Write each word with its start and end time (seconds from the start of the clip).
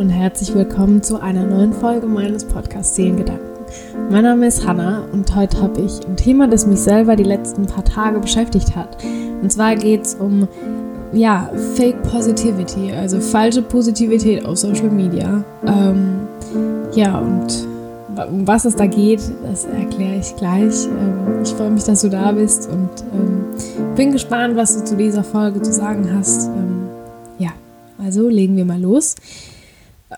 und 0.00 0.08
herzlich 0.08 0.54
willkommen 0.54 1.02
zu 1.02 1.20
einer 1.20 1.44
neuen 1.44 1.74
Folge 1.74 2.06
meines 2.06 2.42
Podcasts 2.46 2.96
Seelengedanken. 2.96 3.50
Mein 4.10 4.22
Name 4.22 4.46
ist 4.46 4.66
Hanna 4.66 5.04
und 5.12 5.36
heute 5.36 5.60
habe 5.60 5.82
ich 5.82 6.00
ein 6.08 6.16
Thema, 6.16 6.48
das 6.48 6.66
mich 6.66 6.80
selber 6.80 7.16
die 7.16 7.22
letzten 7.22 7.66
paar 7.66 7.84
Tage 7.84 8.18
beschäftigt 8.18 8.74
hat. 8.74 8.96
Und 9.04 9.52
zwar 9.52 9.76
geht 9.76 10.06
es 10.06 10.14
um 10.14 10.48
ja, 11.12 11.50
Fake 11.74 12.02
Positivity, 12.04 12.92
also 12.92 13.20
falsche 13.20 13.60
Positivität 13.60 14.46
auf 14.46 14.56
Social 14.56 14.88
Media. 14.88 15.44
Ähm, 15.66 16.26
ja, 16.94 17.18
und 17.18 17.66
um 18.26 18.46
was 18.46 18.64
es 18.64 18.76
da 18.76 18.86
geht, 18.86 19.20
das 19.42 19.66
erkläre 19.66 20.18
ich 20.18 20.34
gleich. 20.34 20.86
Ähm, 20.86 21.42
ich 21.42 21.50
freue 21.50 21.72
mich, 21.72 21.84
dass 21.84 22.00
du 22.00 22.08
da 22.08 22.32
bist 22.32 22.70
und 22.70 22.88
ähm, 23.12 23.44
bin 23.96 24.12
gespannt, 24.12 24.56
was 24.56 24.78
du 24.78 24.84
zu 24.86 24.96
dieser 24.96 25.24
Folge 25.24 25.60
zu 25.60 25.74
sagen 25.74 26.10
hast. 26.16 26.46
Ähm, 26.46 26.88
ja, 27.38 27.50
also 28.02 28.30
legen 28.30 28.56
wir 28.56 28.64
mal 28.64 28.80
los. 28.80 29.14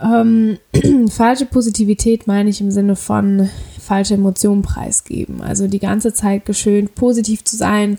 Ähm, 0.01 0.59
falsche 1.11 1.47
Positivität 1.47 2.27
meine 2.27 2.51
ich 2.51 2.61
im 2.61 2.71
Sinne 2.71 2.97
von 2.97 3.51
falsche 3.81 4.15
Emotionen 4.15 4.63
preisgeben. 4.63 5.43
Also 5.43 5.67
die 5.69 5.79
ganze 5.79 6.15
Zeit 6.15 6.47
geschönt, 6.47 6.95
positiv 6.95 7.45
zu 7.45 7.57
sein 7.57 7.99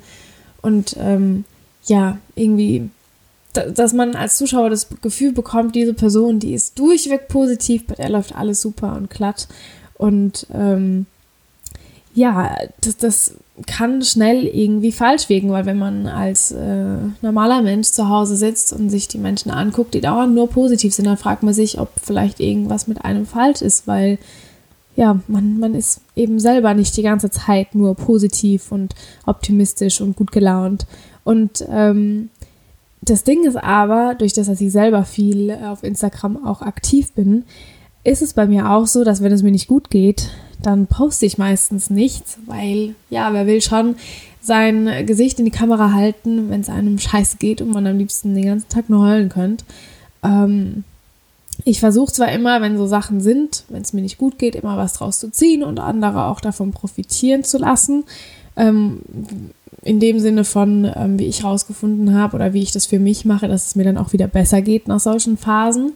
und 0.62 0.96
ähm, 0.98 1.44
ja, 1.86 2.18
irgendwie, 2.36 2.90
dass 3.54 3.94
man 3.94 4.16
als 4.16 4.38
Zuschauer 4.38 4.70
das 4.70 4.88
Gefühl 5.02 5.34
bekommt, 5.34 5.76
diese 5.76 5.94
Person, 5.94 6.40
die 6.40 6.54
ist 6.54 6.80
durchweg 6.80 7.28
positiv, 7.28 7.86
bei 7.86 7.96
der 7.96 8.10
läuft 8.10 8.34
alles 8.36 8.62
super 8.62 8.96
und 8.96 9.10
glatt. 9.10 9.48
Und 9.96 10.48
ähm, 10.54 11.06
ja, 12.13 12.55
das, 12.81 12.98
das 12.98 13.35
kann 13.67 14.02
schnell 14.02 14.45
irgendwie 14.45 14.92
falsch 14.92 15.30
wirken, 15.30 15.52
weil 15.52 15.66
wenn 15.66 15.78
man 15.78 16.08
als 16.08 16.52
äh, 16.52 16.97
normaler 17.22 17.61
Mensch 17.61 17.89
zu 17.89 18.09
Hause 18.09 18.36
sitzt 18.36 18.73
und 18.73 18.89
sich 18.89 19.08
die 19.08 19.17
Menschen 19.17 19.52
anguckt, 19.52 19.94
die 19.94 20.02
dauernd 20.02 20.33
nur 20.33 20.50
positiv 20.50 20.94
sind, 20.94 21.05
dann 21.05 21.17
fragt 21.17 21.44
man 21.44 21.53
sich, 21.53 21.80
ob 21.80 21.89
vielleicht 22.02 22.39
irgendwas 22.39 22.88
mit 22.88 23.03
einem 23.05 23.25
falsch 23.25 23.61
ist, 23.61 23.88
weil 23.88 24.17
ja, 24.95 25.20
man, 25.28 25.59
man 25.59 25.73
ist 25.73 26.02
eben 26.16 26.39
selber 26.39 26.73
nicht 26.73 26.95
die 26.97 27.03
ganze 27.03 27.31
Zeit 27.31 27.73
nur 27.73 27.95
positiv 27.95 28.72
und 28.72 28.94
optimistisch 29.25 30.02
und 30.02 30.16
gut 30.16 30.31
gelaunt. 30.31 30.86
Und 31.23 31.66
ähm, 31.72 32.30
das 33.02 33.23
Ding 33.23 33.44
ist 33.45 33.58
aber, 33.58 34.16
durch 34.16 34.33
das, 34.33 34.48
dass 34.48 34.61
ich 34.61 34.72
selber 34.72 35.03
viel 35.03 35.52
auf 35.52 35.83
Instagram 35.83 36.45
auch 36.45 36.61
aktiv 36.61 37.11
bin, 37.14 37.44
ist 38.03 38.22
es 38.22 38.33
bei 38.33 38.45
mir 38.45 38.70
auch 38.70 38.86
so, 38.86 39.03
dass 39.03 39.23
wenn 39.23 39.31
es 39.31 39.44
mir 39.44 39.52
nicht 39.52 39.67
gut 39.67 39.89
geht, 39.89 40.30
dann 40.66 40.88
poste 40.88 41.25
ich 41.25 41.38
meistens 41.38 41.89
nichts, 41.89 42.38
weil 42.45 42.95
ja, 43.09 43.33
wer 43.33 43.47
will 43.47 43.61
schon 43.61 43.95
sein 44.42 45.05
Gesicht 45.05 45.39
in 45.39 45.45
die 45.45 45.52
Kamera 45.52 45.94
halten, 45.94 46.50
wenn 46.50 46.61
es 46.61 46.70
einem 46.70 47.00
scheiße 47.00 47.38
geht 47.38 47.61
und 47.61 47.72
man 47.72 47.88
am 47.88 47.97
liebsten 47.97 48.36
den 48.36 48.45
ganzen 48.45 48.70
Tag 48.70 48.89
nur 48.89 49.05
heulen 49.05 49.30
könnt. 49.30 49.64
Ähm, 50.22 50.83
ich 51.66 51.80
versuche 51.80 52.11
zwar 52.11 52.31
immer, 52.31 52.61
wenn 52.61 52.78
so 52.78 52.88
Sachen 52.88 53.22
sind, 53.22 53.64
wenn 53.70 53.81
es 53.81 53.94
mir 53.94 54.02
nicht 54.02 54.17
gut 54.17 54.38
geht, 54.38 54.55
immer 54.55 54.75
was 54.75 54.94
draus 54.94 55.20
zu 55.20 55.31
ziehen 55.31 55.64
und 55.64 55.80
andere 55.80 56.25
auch 56.25 56.42
davon 56.42 56.72
profitieren 56.72 57.44
zu 57.44 57.58
lassen. 57.58 58.03
Ähm, 58.55 59.02
in 59.81 60.00
dem 60.00 60.20
Sinne 60.20 60.45
von, 60.45 60.89
ähm, 60.95 61.20
wie 61.20 61.25
ich 61.25 61.44
rausgefunden 61.44 62.14
habe 62.16 62.36
oder 62.36 62.53
wie 62.53 62.61
ich 62.61 62.72
das 62.72 62.86
für 62.86 63.00
mich 63.00 63.25
mache, 63.25 63.48
dass 63.48 63.67
es 63.67 63.75
mir 63.75 63.83
dann 63.83 63.98
auch 63.98 64.14
wieder 64.14 64.27
besser 64.27 64.61
geht 64.61 64.88
nach 64.88 65.00
solchen 65.00 65.38
Phasen. 65.38 65.94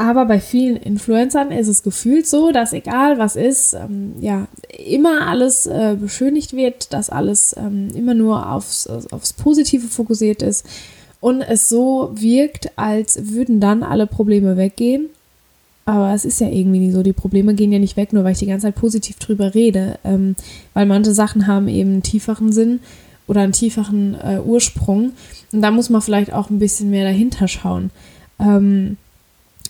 Aber 0.00 0.24
bei 0.24 0.40
vielen 0.40 0.76
Influencern 0.76 1.52
ist 1.52 1.68
es 1.68 1.82
gefühlt 1.82 2.26
so, 2.26 2.52
dass 2.52 2.72
egal 2.72 3.18
was 3.18 3.36
ist, 3.36 3.74
ähm, 3.74 4.14
ja, 4.18 4.48
immer 4.78 5.26
alles 5.26 5.66
äh, 5.66 5.94
beschönigt 6.00 6.54
wird, 6.54 6.94
dass 6.94 7.10
alles 7.10 7.54
ähm, 7.58 7.88
immer 7.94 8.14
nur 8.14 8.50
aufs, 8.50 8.86
aufs 8.86 9.34
Positive 9.34 9.88
fokussiert 9.88 10.40
ist 10.40 10.64
und 11.20 11.42
es 11.42 11.68
so 11.68 12.12
wirkt, 12.14 12.70
als 12.78 13.30
würden 13.30 13.60
dann 13.60 13.82
alle 13.82 14.06
Probleme 14.06 14.56
weggehen. 14.56 15.10
Aber 15.84 16.14
es 16.14 16.24
ist 16.24 16.40
ja 16.40 16.48
irgendwie 16.48 16.78
nie 16.78 16.92
so. 16.92 17.02
Die 17.02 17.12
Probleme 17.12 17.52
gehen 17.52 17.70
ja 17.70 17.78
nicht 17.78 17.98
weg, 17.98 18.14
nur 18.14 18.24
weil 18.24 18.32
ich 18.32 18.38
die 18.38 18.46
ganze 18.46 18.68
Zeit 18.68 18.76
positiv 18.76 19.18
drüber 19.18 19.54
rede. 19.54 19.98
Ähm, 20.02 20.34
weil 20.72 20.86
manche 20.86 21.12
Sachen 21.12 21.46
haben 21.46 21.68
eben 21.68 21.92
einen 21.92 22.02
tieferen 22.02 22.52
Sinn 22.52 22.80
oder 23.26 23.42
einen 23.42 23.52
tieferen 23.52 24.14
äh, 24.14 24.40
Ursprung. 24.42 25.12
Und 25.52 25.60
da 25.60 25.70
muss 25.70 25.90
man 25.90 26.00
vielleicht 26.00 26.32
auch 26.32 26.48
ein 26.48 26.58
bisschen 26.58 26.88
mehr 26.88 27.04
dahinter 27.04 27.48
schauen. 27.48 27.90
Ähm, 28.38 28.96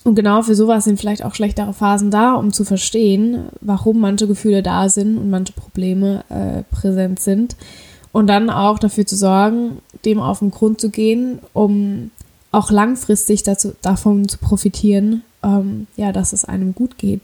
und 0.03 0.15
genau 0.15 0.41
für 0.41 0.55
sowas 0.55 0.85
sind 0.85 0.99
vielleicht 0.99 1.23
auch 1.23 1.35
schlechtere 1.35 1.73
Phasen 1.73 2.09
da, 2.09 2.33
um 2.33 2.51
zu 2.51 2.63
verstehen, 2.63 3.45
warum 3.61 3.99
manche 3.99 4.27
Gefühle 4.27 4.63
da 4.63 4.89
sind 4.89 5.17
und 5.17 5.29
manche 5.29 5.53
Probleme 5.53 6.23
äh, 6.29 6.63
präsent 6.73 7.19
sind. 7.19 7.55
Und 8.11 8.27
dann 8.27 8.49
auch 8.49 8.79
dafür 8.79 9.05
zu 9.05 9.15
sorgen, 9.15 9.77
dem 10.03 10.19
auf 10.19 10.39
den 10.39 10.51
Grund 10.51 10.81
zu 10.81 10.89
gehen, 10.89 11.39
um 11.53 12.11
auch 12.51 12.71
langfristig 12.71 13.43
dazu, 13.43 13.73
davon 13.81 14.27
zu 14.27 14.37
profitieren, 14.37 15.23
ähm, 15.43 15.87
ja, 15.95 16.11
dass 16.11 16.33
es 16.33 16.43
einem 16.43 16.75
gut 16.75 16.97
geht. 16.97 17.21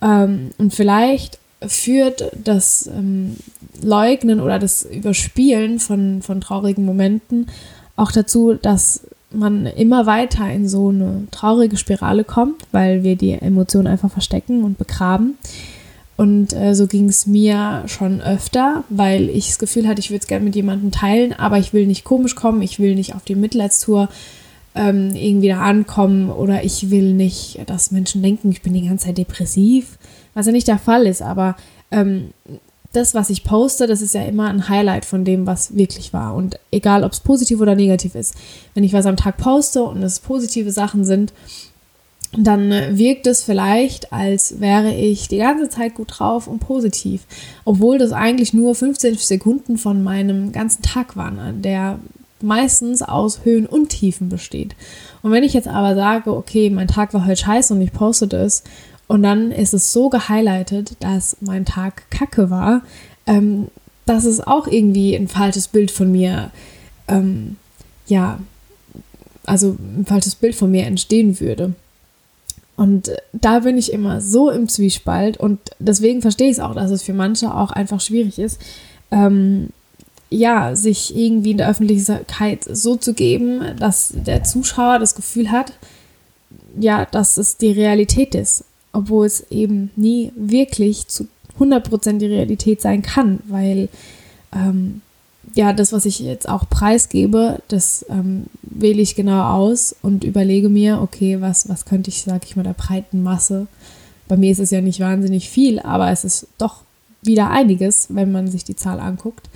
Ähm, 0.00 0.50
und 0.56 0.72
vielleicht 0.72 1.38
führt 1.66 2.30
das 2.42 2.86
ähm, 2.86 3.36
Leugnen 3.82 4.40
oder 4.40 4.58
das 4.58 4.82
Überspielen 4.84 5.78
von, 5.78 6.22
von 6.22 6.40
traurigen 6.40 6.84
Momenten 6.84 7.48
auch 7.96 8.12
dazu, 8.12 8.54
dass 8.54 9.02
man 9.34 9.66
immer 9.66 10.06
weiter 10.06 10.50
in 10.50 10.68
so 10.68 10.88
eine 10.88 11.26
traurige 11.30 11.76
Spirale 11.76 12.24
kommt, 12.24 12.62
weil 12.72 13.02
wir 13.02 13.16
die 13.16 13.32
Emotionen 13.32 13.86
einfach 13.86 14.10
verstecken 14.10 14.64
und 14.64 14.78
begraben. 14.78 15.36
Und 16.16 16.52
äh, 16.52 16.74
so 16.74 16.86
ging 16.86 17.08
es 17.08 17.26
mir 17.26 17.82
schon 17.86 18.20
öfter, 18.20 18.84
weil 18.88 19.28
ich 19.28 19.48
das 19.48 19.58
Gefühl 19.58 19.88
hatte, 19.88 20.00
ich 20.00 20.10
würde 20.10 20.20
es 20.20 20.28
gerne 20.28 20.44
mit 20.44 20.54
jemandem 20.54 20.92
teilen, 20.92 21.32
aber 21.32 21.58
ich 21.58 21.72
will 21.72 21.86
nicht 21.86 22.04
komisch 22.04 22.36
kommen, 22.36 22.62
ich 22.62 22.78
will 22.78 22.94
nicht 22.94 23.16
auf 23.16 23.24
die 23.24 23.34
Mitleidstour 23.34 24.08
ähm, 24.76 25.14
irgendwie 25.14 25.48
da 25.48 25.60
ankommen 25.60 26.30
oder 26.30 26.64
ich 26.64 26.90
will 26.90 27.14
nicht, 27.14 27.58
dass 27.66 27.90
Menschen 27.90 28.22
denken, 28.22 28.50
ich 28.50 28.62
bin 28.62 28.74
die 28.74 28.86
ganze 28.86 29.06
Zeit 29.06 29.18
depressiv, 29.18 29.98
was 30.34 30.46
ja 30.46 30.52
nicht 30.52 30.68
der 30.68 30.78
Fall 30.78 31.06
ist, 31.06 31.22
aber 31.22 31.56
ähm, 31.90 32.30
das, 32.96 33.14
was 33.14 33.30
ich 33.30 33.44
poste, 33.44 33.86
das 33.86 34.02
ist 34.02 34.14
ja 34.14 34.22
immer 34.22 34.48
ein 34.48 34.68
Highlight 34.68 35.04
von 35.04 35.24
dem, 35.24 35.46
was 35.46 35.76
wirklich 35.76 36.12
war. 36.12 36.34
Und 36.34 36.58
egal, 36.70 37.04
ob 37.04 37.12
es 37.12 37.20
positiv 37.20 37.60
oder 37.60 37.74
negativ 37.74 38.14
ist, 38.14 38.34
wenn 38.74 38.84
ich 38.84 38.92
was 38.92 39.06
am 39.06 39.16
Tag 39.16 39.36
poste 39.36 39.82
und 39.82 40.02
es 40.02 40.20
positive 40.20 40.70
Sachen 40.72 41.04
sind, 41.04 41.32
dann 42.36 42.70
wirkt 42.98 43.26
es 43.26 43.42
vielleicht, 43.42 44.12
als 44.12 44.60
wäre 44.60 44.92
ich 44.92 45.28
die 45.28 45.38
ganze 45.38 45.68
Zeit 45.68 45.94
gut 45.94 46.18
drauf 46.18 46.48
und 46.48 46.58
positiv, 46.58 47.26
obwohl 47.64 47.98
das 47.98 48.12
eigentlich 48.12 48.52
nur 48.52 48.74
15 48.74 49.16
Sekunden 49.16 49.78
von 49.78 50.02
meinem 50.02 50.52
ganzen 50.52 50.82
Tag 50.82 51.16
waren, 51.16 51.62
der 51.62 51.98
meistens 52.40 53.02
aus 53.02 53.44
Höhen 53.44 53.66
und 53.66 53.88
Tiefen 53.88 54.28
besteht. 54.28 54.74
Und 55.22 55.32
wenn 55.32 55.44
ich 55.44 55.54
jetzt 55.54 55.68
aber 55.68 55.94
sage, 55.94 56.34
okay, 56.34 56.70
mein 56.70 56.88
Tag 56.88 57.14
war 57.14 57.26
heute 57.26 57.40
scheiße 57.40 57.72
und 57.72 57.80
ich 57.80 57.92
poste 57.92 58.26
das 58.26 58.64
und 59.06 59.22
dann 59.22 59.50
ist 59.50 59.74
es 59.74 59.92
so 59.92 60.08
gehighlightet, 60.08 60.96
dass 61.00 61.36
mein 61.40 61.64
Tag 61.64 62.10
kacke 62.10 62.50
war, 62.50 62.82
ähm, 63.26 63.68
dass 64.06 64.24
es 64.24 64.40
auch 64.40 64.66
irgendwie 64.66 65.14
ein 65.14 65.28
falsches 65.28 65.68
Bild 65.68 65.90
von 65.90 66.10
mir, 66.10 66.50
ähm, 67.08 67.56
ja, 68.06 68.38
also 69.44 69.76
ein 69.78 70.06
falsches 70.06 70.34
Bild 70.34 70.54
von 70.54 70.70
mir 70.70 70.84
entstehen 70.84 71.38
würde. 71.40 71.74
Und 72.76 73.10
da 73.32 73.60
bin 73.60 73.78
ich 73.78 73.92
immer 73.92 74.20
so 74.20 74.50
im 74.50 74.68
Zwiespalt 74.68 75.36
und 75.36 75.60
deswegen 75.78 76.22
verstehe 76.22 76.48
ich 76.48 76.54
es 76.54 76.60
auch, 76.60 76.74
dass 76.74 76.90
es 76.90 77.02
für 77.02 77.12
manche 77.12 77.54
auch 77.54 77.70
einfach 77.70 78.00
schwierig 78.00 78.38
ist, 78.38 78.60
ähm, 79.10 79.68
ja, 80.28 80.74
sich 80.74 81.16
irgendwie 81.16 81.52
in 81.52 81.58
der 81.58 81.68
Öffentlichkeit 81.68 82.64
so 82.64 82.96
zu 82.96 83.14
geben, 83.14 83.62
dass 83.78 84.12
der 84.14 84.42
Zuschauer 84.42 84.98
das 84.98 85.14
Gefühl 85.14 85.52
hat, 85.52 85.74
ja, 86.78 87.04
dass 87.04 87.36
es 87.36 87.56
die 87.56 87.70
Realität 87.70 88.34
ist, 88.34 88.64
obwohl 88.94 89.26
es 89.26 89.50
eben 89.50 89.90
nie 89.96 90.32
wirklich 90.36 91.08
zu 91.08 91.26
100% 91.58 92.18
die 92.18 92.26
Realität 92.26 92.80
sein 92.80 93.02
kann, 93.02 93.40
weil 93.48 93.88
ähm, 94.54 95.02
ja, 95.54 95.72
das, 95.72 95.92
was 95.92 96.04
ich 96.04 96.20
jetzt 96.20 96.48
auch 96.48 96.68
preisgebe, 96.68 97.60
das 97.68 98.04
ähm, 98.08 98.46
wähle 98.62 99.02
ich 99.02 99.14
genau 99.14 99.52
aus 99.52 99.94
und 100.02 100.24
überlege 100.24 100.68
mir, 100.68 101.00
okay, 101.00 101.40
was, 101.40 101.68
was 101.68 101.84
könnte 101.84 102.10
ich, 102.10 102.22
sag 102.22 102.44
ich 102.44 102.56
mal, 102.56 102.62
der 102.62 102.72
breiten 102.72 103.22
Masse. 103.22 103.66
Bei 104.26 104.36
mir 104.36 104.50
ist 104.50 104.58
es 104.58 104.70
ja 104.70 104.80
nicht 104.80 105.00
wahnsinnig 105.00 105.50
viel, 105.50 105.78
aber 105.80 106.10
es 106.10 106.24
ist 106.24 106.48
doch 106.58 106.82
wieder 107.22 107.50
einiges, 107.50 108.08
wenn 108.10 108.32
man 108.32 108.48
sich 108.48 108.64
die 108.64 108.76
Zahl 108.76 109.00
anguckt. 109.00 109.48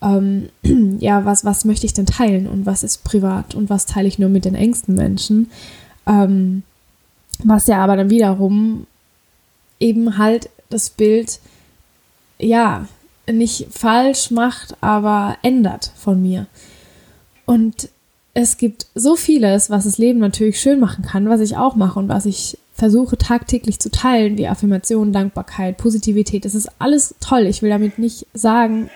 Ähm, 0.00 0.48
ja, 1.00 1.24
was, 1.24 1.44
was 1.44 1.64
möchte 1.64 1.86
ich 1.86 1.94
denn 1.94 2.06
teilen 2.06 2.46
und 2.46 2.64
was 2.64 2.84
ist 2.84 3.04
privat 3.04 3.54
und 3.54 3.70
was 3.70 3.86
teile 3.86 4.08
ich 4.08 4.18
nur 4.18 4.28
mit 4.28 4.44
den 4.44 4.54
engsten 4.54 4.94
Menschen? 4.94 5.50
Ähm, 6.06 6.62
was 7.42 7.66
ja 7.66 7.78
aber 7.82 7.96
dann 7.96 8.10
wiederum 8.10 8.86
eben 9.80 10.18
halt 10.18 10.50
das 10.70 10.90
Bild, 10.90 11.40
ja, 12.38 12.86
nicht 13.30 13.68
falsch 13.70 14.30
macht, 14.30 14.76
aber 14.80 15.36
ändert 15.42 15.92
von 15.96 16.20
mir. 16.20 16.46
Und 17.46 17.88
es 18.34 18.56
gibt 18.56 18.86
so 18.94 19.16
vieles, 19.16 19.70
was 19.70 19.84
das 19.84 19.98
Leben 19.98 20.18
natürlich 20.18 20.60
schön 20.60 20.80
machen 20.80 21.04
kann, 21.04 21.28
was 21.28 21.40
ich 21.40 21.56
auch 21.56 21.76
mache 21.76 21.98
und 21.98 22.08
was 22.08 22.26
ich 22.26 22.58
versuche 22.74 23.16
tagtäglich 23.16 23.78
zu 23.78 23.90
teilen, 23.90 24.36
wie 24.36 24.48
Affirmation, 24.48 25.12
Dankbarkeit, 25.12 25.76
Positivität. 25.76 26.44
Das 26.44 26.56
ist 26.56 26.68
alles 26.80 27.14
toll. 27.20 27.46
Ich 27.46 27.62
will 27.62 27.70
damit 27.70 27.98
nicht 27.98 28.26
sagen, 28.34 28.90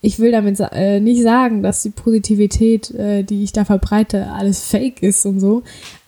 ich 0.00 0.18
will 0.18 0.32
damit 0.32 0.58
äh, 0.72 0.98
nicht 0.98 1.22
sagen, 1.22 1.62
dass 1.62 1.82
die 1.82 1.90
Positivität, 1.90 2.90
äh, 2.90 3.22
die 3.22 3.44
ich 3.44 3.52
da 3.52 3.64
verbreite, 3.64 4.32
alles 4.32 4.64
fake 4.64 5.02
ist 5.02 5.24
und 5.26 5.38
so. 5.38 5.62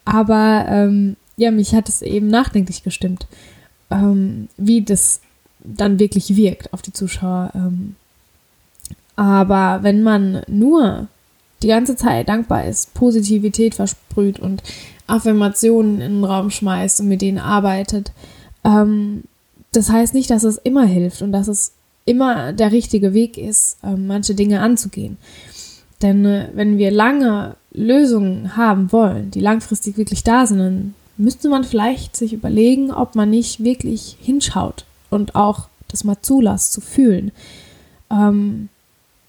Aber 0.05 0.67
ähm, 0.69 1.17
ja, 1.43 1.51
mich 1.51 1.75
hat 1.75 1.89
es 1.89 2.03
eben 2.03 2.29
nachdenklich 2.29 2.83
gestimmt, 2.83 3.27
ähm, 3.91 4.49
wie 4.57 4.83
das 4.83 5.21
dann 5.65 5.99
wirklich 5.99 6.37
wirkt 6.37 6.73
auf 6.73 6.83
die 6.83 6.93
Zuschauer. 6.93 7.51
Ähm. 7.55 7.97
Aber 9.17 9.83
wenn 9.83 10.03
man 10.03 10.43
nur 10.49 11.09
die 11.63 11.69
ganze 11.69 11.97
Zeit 11.97 12.29
dankbar 12.29 12.67
ist, 12.67 12.95
Positivität 12.95 13.75
versprüht 13.75 14.39
und 14.39 14.63
Affirmationen 15.07 16.01
in 16.01 16.13
den 16.15 16.25
Raum 16.25 16.51
schmeißt 16.51 17.01
und 17.01 17.09
mit 17.09 17.23
denen 17.23 17.39
arbeitet, 17.39 18.13
ähm, 18.65 19.25
das 19.73 19.91
heißt 19.91 20.15
nicht, 20.15 20.31
dass 20.31 20.45
es 20.45 20.59
immer 20.59 20.85
hilft 20.85 21.23
und 21.23 21.33
dass 21.33 21.49
es 21.49 21.73
immer 22.05 22.53
der 22.53 22.73
richtige 22.73 23.15
Weg 23.15 23.37
ist, 23.39 23.79
äh, 23.83 23.97
manche 23.97 24.35
Dinge 24.35 24.61
anzugehen. 24.61 25.17
Denn 26.03 26.25
äh, 26.25 26.49
wenn 26.55 26.79
wir 26.79 26.91
lange 26.91 27.57
Lösungen 27.73 28.57
haben 28.57 28.93
wollen, 28.93 29.31
die 29.31 29.41
langfristig 29.41 29.97
wirklich 29.97 30.25
da 30.25 30.47
sind, 30.47 30.59
dann 30.59 30.95
müsste 31.17 31.49
man 31.49 31.65
vielleicht 31.65 32.17
sich 32.17 32.33
überlegen, 32.33 32.91
ob 32.91 33.15
man 33.15 33.31
nicht 33.31 33.63
wirklich 33.63 34.17
hinschaut 34.21 34.85
und 35.11 35.35
auch 35.35 35.69
das 35.89 36.05
mal 36.05 36.17
zulässt, 36.23 36.73
zu 36.73 36.81
fühlen. 36.81 37.33
Ähm, 38.11 38.69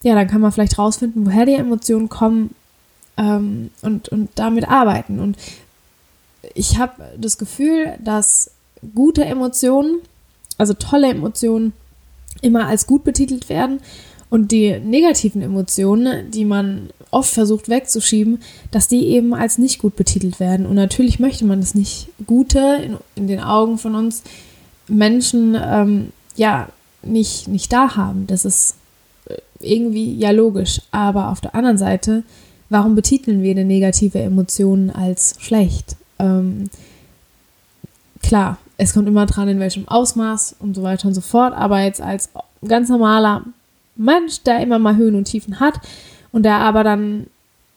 ja, 0.02 0.14
dann 0.14 0.28
kann 0.28 0.40
man 0.40 0.52
vielleicht 0.52 0.78
rausfinden, 0.78 1.26
woher 1.26 1.46
die 1.46 1.54
Emotionen 1.54 2.08
kommen 2.08 2.54
ähm, 3.16 3.70
und, 3.82 4.08
und 4.08 4.30
damit 4.34 4.68
arbeiten. 4.68 5.20
Und 5.20 5.36
ich 6.54 6.78
habe 6.78 7.02
das 7.16 7.38
Gefühl, 7.38 7.94
dass 8.02 8.50
gute 8.94 9.24
Emotionen, 9.24 10.00
also 10.58 10.74
tolle 10.74 11.08
Emotionen, 11.08 11.72
immer 12.42 12.66
als 12.66 12.86
gut 12.86 13.04
betitelt 13.04 13.48
werden 13.48 13.80
und 14.30 14.52
die 14.52 14.78
negativen 14.80 15.42
Emotionen, 15.42 16.30
die 16.30 16.44
man 16.44 16.90
oft 17.10 17.32
versucht 17.32 17.68
wegzuschieben, 17.68 18.40
dass 18.70 18.88
die 18.88 19.06
eben 19.06 19.34
als 19.34 19.58
nicht 19.58 19.78
gut 19.78 19.96
betitelt 19.96 20.40
werden. 20.40 20.66
Und 20.66 20.74
natürlich 20.74 21.20
möchte 21.20 21.44
man 21.44 21.60
das 21.60 21.74
nicht 21.74 22.08
Gute 22.26 22.80
in, 22.82 22.96
in 23.14 23.28
den 23.28 23.40
Augen 23.40 23.78
von 23.78 23.94
uns 23.94 24.22
Menschen 24.88 25.56
ähm, 25.60 26.12
ja 26.36 26.68
nicht, 27.02 27.48
nicht 27.48 27.72
da 27.72 27.96
haben. 27.96 28.26
Das 28.26 28.44
ist 28.44 28.76
äh, 29.26 29.36
irgendwie 29.60 30.16
ja 30.16 30.32
logisch. 30.32 30.80
Aber 30.90 31.30
auf 31.30 31.40
der 31.40 31.54
anderen 31.54 31.78
Seite, 31.78 32.24
warum 32.68 32.94
betiteln 32.94 33.42
wir 33.42 33.52
eine 33.52 33.64
negative 33.64 34.18
Emotion 34.18 34.90
als 34.90 35.36
schlecht? 35.38 35.96
Ähm, 36.18 36.68
klar, 38.22 38.58
es 38.76 38.92
kommt 38.92 39.08
immer 39.08 39.26
dran, 39.26 39.48
in 39.48 39.60
welchem 39.60 39.86
Ausmaß 39.86 40.56
und 40.58 40.74
so 40.74 40.82
weiter 40.82 41.08
und 41.08 41.14
so 41.14 41.20
fort, 41.20 41.54
aber 41.54 41.80
jetzt 41.80 42.00
als 42.00 42.30
ganz 42.66 42.88
normaler 42.88 43.44
Mensch, 43.96 44.42
der 44.42 44.60
immer 44.60 44.78
mal 44.78 44.96
Höhen 44.96 45.14
und 45.14 45.24
Tiefen 45.24 45.60
hat 45.60 45.80
und 46.32 46.44
der 46.44 46.56
aber 46.56 46.84
dann 46.84 47.26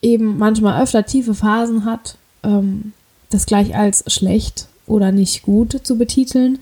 eben 0.02 0.38
manchmal 0.38 0.82
öfter 0.82 1.04
tiefe 1.04 1.34
Phasen 1.34 1.84
hat, 1.84 2.16
ähm, 2.42 2.92
das 3.30 3.46
gleich 3.46 3.76
als 3.76 4.04
schlecht 4.12 4.68
oder 4.86 5.12
nicht 5.12 5.42
gut 5.42 5.80
zu 5.84 5.98
betiteln, 5.98 6.58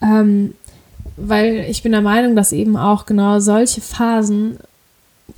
ähm, 0.00 0.54
weil 1.16 1.66
ich 1.68 1.82
bin 1.82 1.92
der 1.92 2.02
Meinung, 2.02 2.36
dass 2.36 2.52
eben 2.52 2.76
auch 2.76 3.06
genau 3.06 3.40
solche 3.40 3.80
Phasen 3.80 4.58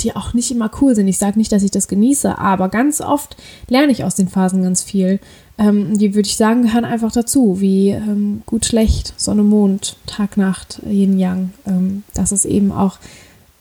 die 0.01 0.15
auch 0.15 0.35
nicht 0.35 0.51
immer 0.51 0.71
cool 0.81 0.95
sind. 0.95 1.09
Ich 1.09 1.19
sage 1.19 1.39
nicht, 1.39 1.51
dass 1.51 1.63
ich 1.63 1.71
das 1.71 1.89
genieße, 1.89 2.39
aber 2.39 2.69
ganz 2.69 3.01
oft 3.01 3.37
lerne 3.69 3.93
ich 3.93 4.05
aus 4.05 4.15
den 4.15 4.29
Phasen 4.29 4.63
ganz 4.63 4.83
viel. 4.83 5.19
Ähm, 5.57 5.99
die 5.99 6.15
würde 6.15 6.29
ich 6.29 6.37
sagen, 6.37 6.63
gehören 6.63 6.85
einfach 6.85 7.11
dazu, 7.11 7.61
wie 7.61 7.91
ähm, 7.91 8.43
gut, 8.47 8.65
schlecht, 8.65 9.15
Sonne, 9.17 9.43
Mond, 9.43 9.97
Tag, 10.07 10.37
Nacht, 10.37 10.81
Yin, 10.87 11.19
Yang. 11.19 11.53
Ähm, 11.67 12.05
dass 12.15 12.33
es 12.33 12.45
eben 12.45 12.71
auch 12.71 12.99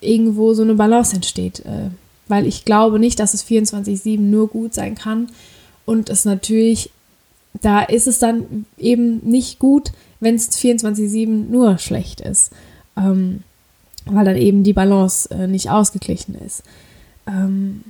irgendwo 0.01 0.53
so 0.53 0.63
eine 0.63 0.75
Balance 0.75 1.15
entsteht. 1.15 1.59
Äh, 1.61 1.89
weil 2.27 2.45
ich 2.45 2.65
glaube 2.65 2.99
nicht, 2.99 3.19
dass 3.19 3.33
es 3.33 3.45
24-7 3.45 4.19
nur 4.19 4.47
gut 4.47 4.73
sein 4.73 4.95
kann. 4.95 5.27
Und 5.85 6.09
es 6.09 6.25
natürlich, 6.25 6.91
da 7.61 7.81
ist 7.81 8.07
es 8.07 8.19
dann 8.19 8.65
eben 8.77 9.19
nicht 9.27 9.59
gut, 9.59 9.91
wenn 10.19 10.35
es 10.35 10.51
24-7 10.51 11.49
nur 11.49 11.77
schlecht 11.77 12.21
ist. 12.21 12.51
Ähm, 12.97 13.43
weil 14.05 14.25
dann 14.25 14.37
eben 14.37 14.63
die 14.63 14.73
Balance 14.73 15.29
äh, 15.31 15.47
nicht 15.47 15.69
ausgeglichen 15.69 16.35
ist. 16.35 16.63
Ähm, 17.27 17.83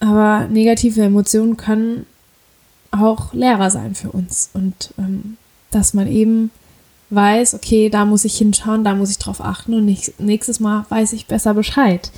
aber 0.00 0.46
negative 0.48 1.02
Emotionen 1.02 1.56
können 1.56 2.06
auch 2.90 3.32
Lehrer 3.32 3.70
sein 3.70 3.94
für 3.94 4.10
uns 4.10 4.50
und 4.52 4.94
ähm, 4.98 5.36
dass 5.70 5.94
man 5.94 6.06
eben 6.06 6.50
weiß, 7.10 7.54
okay, 7.54 7.88
da 7.88 8.04
muss 8.04 8.24
ich 8.24 8.36
hinschauen, 8.36 8.84
da 8.84 8.94
muss 8.94 9.10
ich 9.10 9.18
drauf 9.18 9.40
achten 9.40 9.74
und 9.74 9.84
nächstes 10.18 10.60
Mal 10.60 10.86
weiß 10.88 11.12
ich 11.12 11.26
besser 11.26 11.54
Bescheid. 11.54 12.10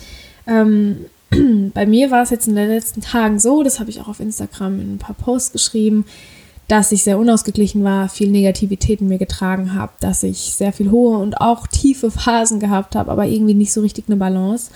Ähm, 0.47 1.07
bei 1.75 1.87
mir 1.87 2.11
war 2.11 2.23
es 2.23 2.31
jetzt 2.31 2.49
in 2.49 2.57
den 2.57 2.69
letzten 2.69 3.01
Tagen 3.01 3.39
so, 3.39 3.63
das 3.63 3.81
habe 3.81 3.91
ich 3.91 4.01
auch 4.01 4.09
auf 4.09 4.21
Instagram 4.21 4.81
in 4.81 4.95
ein 4.95 4.99
paar 4.99 5.15
Posts 5.15 5.53
geschrieben, 5.53 6.05
dass 6.69 6.93
ich 6.93 7.03
sehr 7.03 7.19
unausgeglichen 7.19 7.83
war, 7.83 8.09
viel 8.09 8.31
Negativität 8.31 9.01
in 9.01 9.09
mir 9.09 9.19
getragen 9.19 9.75
habe, 9.75 9.93
dass 10.01 10.23
ich 10.23 10.39
sehr 10.39 10.73
viel 10.73 10.91
hohe 10.91 11.19
und 11.19 11.41
auch 11.41 11.67
tiefe 11.67 12.11
Phasen 12.11 12.61
gehabt 12.61 12.95
habe, 12.95 13.11
aber 13.11 13.27
irgendwie 13.27 13.55
nicht 13.55 13.73
so 13.73 13.81
richtig 13.81 14.05
eine 14.09 14.17
Balance. 14.17 14.71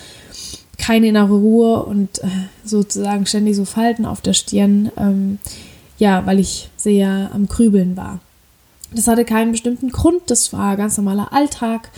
Keine 0.79 1.09
innere 1.09 1.35
Ruhe 1.35 1.85
und 1.85 2.25
äh, 2.25 2.29
sozusagen 2.65 3.27
ständig 3.27 3.57
so 3.57 3.65
Falten 3.65 4.05
auf 4.07 4.21
der 4.21 4.33
Stirn, 4.33 4.91
ähm, 4.97 5.39
ja, 5.99 6.25
weil 6.27 6.41
ich 6.41 6.71
sehr 6.77 7.31
am 7.33 7.47
Krübeln 7.47 7.97
war. 7.97 8.21
Das 8.95 9.09
hatte 9.09 9.25
keinen 9.25 9.53
bestimmten 9.53 9.91
Grund, 9.91 10.23
das 10.27 10.53
war 10.53 10.77
ganz 10.77 10.97
normaler 10.97 11.33
Alltag, 11.33 11.91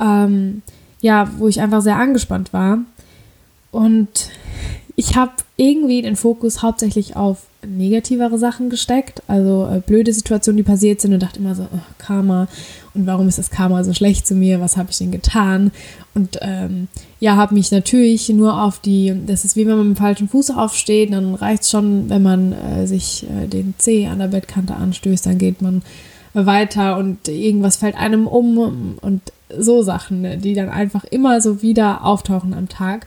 ähm, 0.00 0.62
ja, 1.00 1.30
wo 1.38 1.48
ich 1.48 1.60
einfach 1.60 1.82
sehr 1.82 1.96
angespannt 1.96 2.52
war. 2.52 2.78
Und 3.70 4.30
ich 4.96 5.16
habe 5.16 5.32
irgendwie 5.56 6.02
den 6.02 6.16
Fokus 6.16 6.62
hauptsächlich 6.62 7.16
auf 7.16 7.38
negativere 7.66 8.38
Sachen 8.38 8.70
gesteckt, 8.70 9.22
also 9.26 9.68
äh, 9.70 9.80
blöde 9.80 10.12
Situationen, 10.12 10.58
die 10.58 10.62
passiert 10.62 11.00
sind 11.00 11.12
und 11.12 11.22
dachte 11.22 11.40
immer 11.40 11.54
so, 11.54 11.62
oh, 11.62 11.78
Karma 11.98 12.46
und 12.94 13.06
warum 13.06 13.26
ist 13.26 13.38
das 13.38 13.50
Karma 13.50 13.82
so 13.82 13.92
schlecht 13.92 14.26
zu 14.26 14.34
mir, 14.34 14.60
was 14.60 14.76
habe 14.76 14.90
ich 14.90 14.98
denn 14.98 15.10
getan? 15.10 15.72
Und 16.14 16.38
ähm, 16.42 16.88
ja, 17.18 17.36
habe 17.36 17.54
mich 17.54 17.72
natürlich 17.72 18.28
nur 18.28 18.62
auf 18.62 18.78
die, 18.78 19.12
das 19.26 19.44
ist 19.44 19.56
wie 19.56 19.66
wenn 19.66 19.76
man 19.76 19.88
mit 19.88 19.96
dem 19.96 20.00
falschen 20.00 20.28
Fuß 20.28 20.52
aufsteht, 20.52 21.12
dann 21.12 21.34
reicht 21.34 21.64
es 21.64 21.70
schon, 21.70 22.08
wenn 22.08 22.22
man 22.22 22.52
äh, 22.52 22.86
sich 22.86 23.26
äh, 23.28 23.48
den 23.48 23.74
Zeh 23.78 24.06
an 24.06 24.20
der 24.20 24.28
Bettkante 24.28 24.76
anstößt, 24.76 25.26
dann 25.26 25.38
geht 25.38 25.60
man 25.60 25.82
weiter 26.34 26.96
und 26.96 27.28
irgendwas 27.28 27.76
fällt 27.76 27.96
einem 27.96 28.26
um 28.26 28.98
und 29.00 29.32
so 29.56 29.82
Sachen, 29.82 30.20
ne, 30.20 30.36
die 30.36 30.54
dann 30.54 30.68
einfach 30.68 31.04
immer 31.04 31.40
so 31.40 31.62
wieder 31.62 32.04
auftauchen 32.04 32.54
am 32.54 32.68
Tag. 32.68 33.06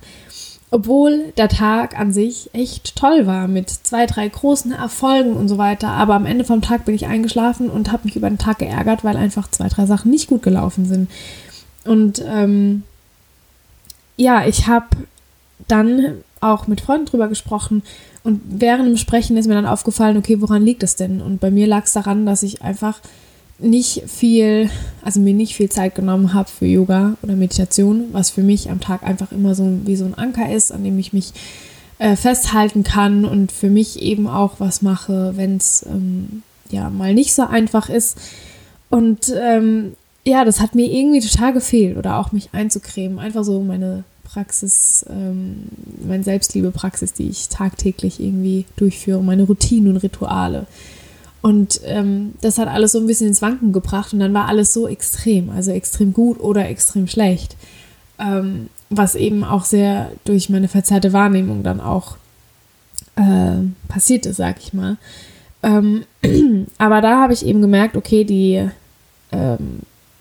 Obwohl 0.69 1.31
der 1.37 1.47
Tag 1.47 1.97
an 1.97 2.11
sich 2.11 2.49
echt 2.53 2.97
toll 2.97 3.25
war 3.25 3.47
mit 3.47 3.69
zwei, 3.69 4.05
drei 4.05 4.27
großen 4.27 4.73
Erfolgen 4.73 5.33
und 5.33 5.47
so 5.47 5.57
weiter. 5.57 5.89
Aber 5.89 6.15
am 6.15 6.25
Ende 6.25 6.43
vom 6.43 6.61
Tag 6.61 6.83
bin 6.83 6.93
ich 6.93 7.05
eingeschlafen 7.05 7.69
und 7.69 7.91
habe 7.91 8.03
mich 8.05 8.17
über 8.17 8.29
den 8.29 8.37
Tag 8.37 8.59
geärgert, 8.59 9.03
weil 9.05 9.15
einfach 9.15 9.49
zwei, 9.49 9.69
drei 9.69 9.85
Sachen 9.85 10.11
nicht 10.11 10.27
gut 10.27 10.41
gelaufen 10.41 10.85
sind. 10.85 11.09
Und 11.85 12.21
ähm, 12.27 12.83
ja, 14.17 14.45
ich 14.45 14.67
habe 14.67 14.87
dann 15.69 16.23
auch 16.41 16.67
mit 16.67 16.81
Freunden 16.81 17.05
drüber 17.05 17.27
gesprochen 17.27 17.83
und 18.27 18.41
während 18.49 18.89
dem 18.89 18.97
Sprechen 18.97 19.37
ist 19.37 19.47
mir 19.47 19.53
dann 19.53 19.65
aufgefallen, 19.65 20.17
okay, 20.17 20.41
woran 20.41 20.61
liegt 20.61 20.83
es 20.83 20.97
denn? 20.97 21.21
Und 21.21 21.39
bei 21.39 21.49
mir 21.49 21.65
lag 21.65 21.85
es 21.85 21.93
daran, 21.93 22.25
dass 22.25 22.43
ich 22.43 22.61
einfach 22.61 22.99
nicht 23.57 24.03
viel, 24.05 24.69
also 25.01 25.21
mir 25.21 25.33
nicht 25.33 25.55
viel 25.55 25.69
Zeit 25.69 25.95
genommen 25.95 26.33
habe 26.33 26.49
für 26.49 26.65
Yoga 26.65 27.15
oder 27.23 27.37
Meditation, 27.37 28.09
was 28.11 28.29
für 28.29 28.43
mich 28.43 28.69
am 28.69 28.81
Tag 28.81 29.03
einfach 29.03 29.31
immer 29.31 29.55
so 29.55 29.79
wie 29.85 29.95
so 29.95 30.03
ein 30.03 30.13
Anker 30.13 30.51
ist, 30.51 30.73
an 30.73 30.83
dem 30.83 30.99
ich 30.99 31.13
mich 31.13 31.31
äh, 31.99 32.17
festhalten 32.17 32.83
kann 32.83 33.23
und 33.23 33.51
für 33.51 33.69
mich 33.69 34.01
eben 34.01 34.27
auch 34.27 34.55
was 34.59 34.81
mache, 34.81 35.31
wenn 35.37 35.55
es 35.55 35.85
ähm, 35.89 36.43
ja 36.69 36.89
mal 36.89 37.13
nicht 37.13 37.33
so 37.33 37.43
einfach 37.43 37.89
ist. 37.89 38.17
Und 38.89 39.33
ähm, 39.41 39.93
ja, 40.25 40.43
das 40.43 40.59
hat 40.59 40.75
mir 40.75 40.91
irgendwie 40.91 41.21
total 41.21 41.53
gefehlt 41.53 41.95
oder 41.95 42.17
auch 42.17 42.33
mich 42.33 42.49
einzucremen, 42.51 43.19
einfach 43.19 43.45
so 43.45 43.61
meine 43.61 44.03
Praxis, 44.27 45.05
ähm, 45.09 45.63
meine 46.05 46.23
Selbstliebe-Praxis, 46.23 47.13
die 47.13 47.29
ich 47.29 47.49
tagtäglich 47.49 48.19
irgendwie 48.19 48.65
durchführe, 48.75 49.23
meine 49.23 49.43
Routinen 49.43 49.93
und 49.93 49.97
Rituale. 49.97 50.67
Und 51.41 51.79
ähm, 51.85 52.33
das 52.41 52.57
hat 52.57 52.67
alles 52.67 52.91
so 52.91 52.99
ein 52.99 53.07
bisschen 53.07 53.27
ins 53.27 53.41
Wanken 53.41 53.71
gebracht 53.71 54.13
und 54.13 54.19
dann 54.19 54.33
war 54.33 54.47
alles 54.47 54.73
so 54.73 54.87
extrem, 54.87 55.49
also 55.49 55.71
extrem 55.71 56.13
gut 56.13 56.39
oder 56.39 56.67
extrem 56.67 57.07
schlecht. 57.07 57.55
Ähm, 58.19 58.69
was 58.89 59.15
eben 59.15 59.43
auch 59.43 59.63
sehr 59.65 60.11
durch 60.25 60.49
meine 60.49 60.67
verzerrte 60.67 61.13
Wahrnehmung 61.13 61.63
dann 61.63 61.79
auch 61.79 62.17
äh, 63.15 63.57
passiert 63.87 64.25
ist, 64.25 64.37
sag 64.37 64.57
ich 64.59 64.73
mal. 64.73 64.97
Ähm, 65.63 66.03
aber 66.77 67.01
da 67.01 67.21
habe 67.21 67.33
ich 67.33 67.45
eben 67.45 67.61
gemerkt, 67.61 67.95
okay, 67.95 68.23
die, 68.23 68.67
ähm, 69.31 69.79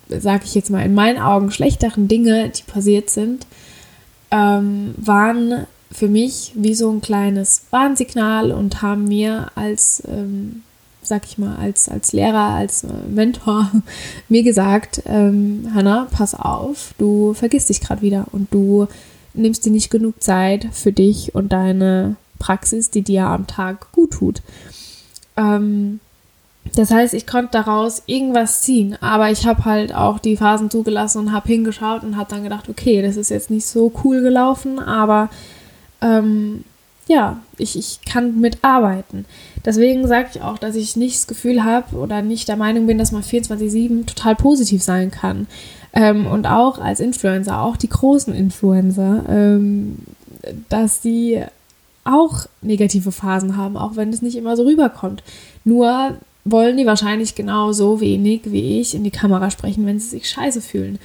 sag 0.09 0.45
ich 0.45 0.55
jetzt 0.55 0.71
mal, 0.71 0.85
in 0.85 0.95
meinen 0.95 1.19
Augen 1.19 1.51
schlechteren 1.51 2.09
Dinge, 2.09 2.51
die 2.51 2.63
passiert 2.63 3.11
sind, 3.11 3.47
ähm, 4.31 4.95
waren 4.97 5.67
für 5.93 6.09
mich 6.09 6.53
wie 6.55 6.75
so 6.75 6.91
ein 6.91 7.01
kleines 7.01 7.63
Warnsignal 7.71 8.53
und 8.53 8.83
haben 8.83 9.05
mir 9.05 9.51
als 9.55 10.03
ähm, 10.07 10.63
sag 11.07 11.25
ich 11.25 11.39
mal, 11.39 11.57
als, 11.57 11.89
als 11.89 12.13
Lehrer, 12.13 12.55
als 12.55 12.85
äh, 12.85 12.89
Mentor 13.09 13.71
mir 14.29 14.43
gesagt, 14.43 15.03
ähm, 15.07 15.71
Hanna, 15.75 16.09
pass 16.11 16.35
auf, 16.35 16.95
du 16.99 17.35
vergisst 17.35 17.69
dich 17.69 17.81
gerade 17.81 18.03
wieder 18.03 18.27
und 18.33 18.53
du 18.53 18.89
nimmst 19.35 19.65
dir 19.65 19.73
nicht 19.73 19.91
genug 19.91 20.23
Zeit 20.23 20.69
für 20.73 20.93
dich 20.93 21.35
und 21.35 21.53
deine 21.53 22.17
Praxis, 22.39 22.91
die 22.91 23.03
dir 23.03 23.27
am 23.27 23.47
Tag 23.47 23.93
gut 23.93 24.13
tut. 24.13 24.43
Ähm, 25.37 26.01
Das 26.75 26.91
heißt, 26.91 27.15
ich 27.15 27.27
konnte 27.27 27.53
daraus 27.53 28.03
irgendwas 28.07 28.63
ziehen, 28.63 28.97
aber 29.01 29.31
ich 29.31 29.47
habe 29.47 29.65
halt 29.65 29.95
auch 29.95 30.19
die 30.19 30.37
Phasen 30.37 30.71
zugelassen 30.71 31.19
und 31.19 31.33
habe 31.33 31.49
hingeschaut 31.49 32.03
und 32.03 32.17
habe 32.17 32.31
dann 32.31 32.43
gedacht, 32.43 32.69
okay, 32.69 33.03
das 33.03 33.17
ist 33.17 33.31
jetzt 33.31 33.51
nicht 33.51 33.67
so 33.67 33.93
cool 34.05 34.21
gelaufen, 34.23 34.79
aber 34.79 35.31
ähm, 36.03 36.65
ja, 37.09 37.39
ich, 37.57 37.79
ich 37.79 38.01
kann 38.05 38.41
mitarbeiten. 38.41 39.27
Deswegen 39.65 40.07
sage 40.09 40.29
ich 40.35 40.43
auch, 40.43 40.59
dass 40.59 40.75
ich 40.75 40.97
nicht 40.97 41.17
das 41.17 41.27
Gefühl 41.27 41.65
habe 41.65 41.97
oder 41.97 42.21
nicht 42.23 42.49
der 42.49 42.57
Meinung 42.57 42.87
bin, 42.87 42.99
dass 42.99 43.13
man 43.13 43.23
24-7 43.23 44.07
total 44.07 44.35
positiv 44.35 44.83
sein 44.83 45.11
kann. 45.11 45.47
Ähm, 45.93 46.27
und 46.27 46.47
auch 46.47 46.79
als 46.79 47.01
Influencer, 47.01 47.61
auch 47.61 47.77
die 47.77 47.89
großen 47.89 48.35
Influencer, 48.35 49.25
ähm, 49.29 49.99
dass 50.69 51.01
die 51.01 51.43
auch 52.05 52.47
negative 52.61 53.13
Phasen 53.13 53.57
haben, 53.57 53.77
auch 53.77 53.97
wenn 53.97 54.13
es 54.13 54.23
nicht 54.23 54.37
immer 54.37 54.57
so 54.57 54.65
rüberkommt. 54.65 55.23
Nur 55.65 56.17
wollen 56.47 56.77
die 56.77 56.87
wahrscheinlich 56.87 57.35
genauso 57.35 58.01
wenig 58.01 58.43
wie 58.47 58.81
ich 58.81 58.95
in 58.95 59.05
die 59.05 59.11
Kamera 59.11 59.51
sprechen, 59.51 59.85
wenn 59.87 59.99
sie 59.99 60.09
sich 60.09 60.29
scheiße 60.31 60.61
fühlen. 60.61 60.99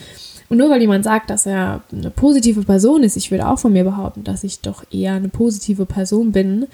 Und 0.49 0.57
nur 0.57 0.69
weil 0.69 0.81
jemand 0.81 1.03
sagt, 1.03 1.29
dass 1.29 1.45
er 1.45 1.81
eine 1.91 2.11
positive 2.11 2.63
Person 2.63 3.03
ist, 3.03 3.15
ich 3.15 3.31
würde 3.31 3.47
auch 3.47 3.59
von 3.59 3.73
mir 3.73 3.83
behaupten, 3.83 4.23
dass 4.23 4.43
ich 4.43 4.59
doch 4.59 4.83
eher 4.91 5.13
eine 5.13 5.29
positive 5.29 5.85
Person 5.85 6.31
bin. 6.31 6.67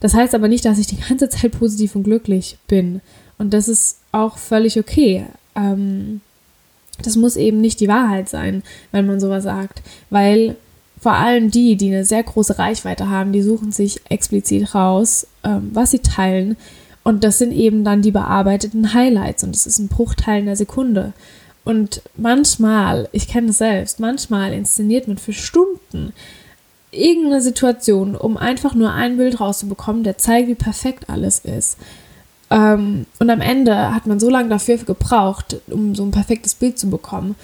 Das 0.00 0.14
heißt 0.14 0.34
aber 0.34 0.48
nicht, 0.48 0.64
dass 0.64 0.78
ich 0.78 0.86
die 0.86 1.00
ganze 1.08 1.28
Zeit 1.28 1.52
positiv 1.52 1.94
und 1.94 2.04
glücklich 2.04 2.58
bin. 2.68 3.00
Und 3.36 3.52
das 3.52 3.68
ist 3.68 3.98
auch 4.12 4.38
völlig 4.38 4.78
okay. 4.78 5.26
Ähm, 5.54 6.20
das 7.02 7.16
muss 7.16 7.36
eben 7.36 7.60
nicht 7.60 7.80
die 7.80 7.88
Wahrheit 7.88 8.28
sein, 8.28 8.62
wenn 8.92 9.06
man 9.06 9.20
sowas 9.20 9.44
sagt. 9.44 9.82
Weil 10.10 10.56
vor 11.00 11.12
allem 11.12 11.50
die, 11.50 11.76
die 11.76 11.88
eine 11.88 12.04
sehr 12.04 12.22
große 12.22 12.58
Reichweite 12.58 13.08
haben, 13.08 13.32
die 13.32 13.42
suchen 13.42 13.72
sich 13.72 14.00
explizit 14.08 14.74
raus, 14.74 15.26
ähm, 15.44 15.70
was 15.72 15.92
sie 15.92 16.00
teilen. 16.00 16.56
Und 17.08 17.24
das 17.24 17.38
sind 17.38 17.52
eben 17.52 17.84
dann 17.84 18.02
die 18.02 18.10
bearbeiteten 18.10 18.92
Highlights. 18.92 19.42
Und 19.42 19.56
es 19.56 19.66
ist 19.66 19.78
ein 19.78 19.88
Bruchteil 19.88 20.42
einer 20.42 20.56
Sekunde. 20.56 21.14
Und 21.64 22.02
manchmal, 22.18 23.08
ich 23.12 23.28
kenne 23.28 23.48
es 23.48 23.56
selbst, 23.56 23.98
manchmal 23.98 24.52
inszeniert 24.52 25.08
man 25.08 25.16
für 25.16 25.32
Stunden 25.32 26.12
irgendeine 26.90 27.40
Situation, 27.40 28.14
um 28.14 28.36
einfach 28.36 28.74
nur 28.74 28.92
ein 28.92 29.16
Bild 29.16 29.40
rauszubekommen, 29.40 30.04
der 30.04 30.18
zeigt, 30.18 30.48
wie 30.48 30.54
perfekt 30.54 31.08
alles 31.08 31.38
ist. 31.38 31.78
Ähm, 32.50 33.06
und 33.18 33.30
am 33.30 33.40
Ende 33.40 33.94
hat 33.94 34.06
man 34.06 34.20
so 34.20 34.28
lange 34.28 34.50
dafür 34.50 34.76
gebraucht, 34.76 35.62
um 35.68 35.94
so 35.94 36.02
ein 36.02 36.10
perfektes 36.10 36.56
Bild 36.56 36.78
zu 36.78 36.90
bekommen, 36.90 37.36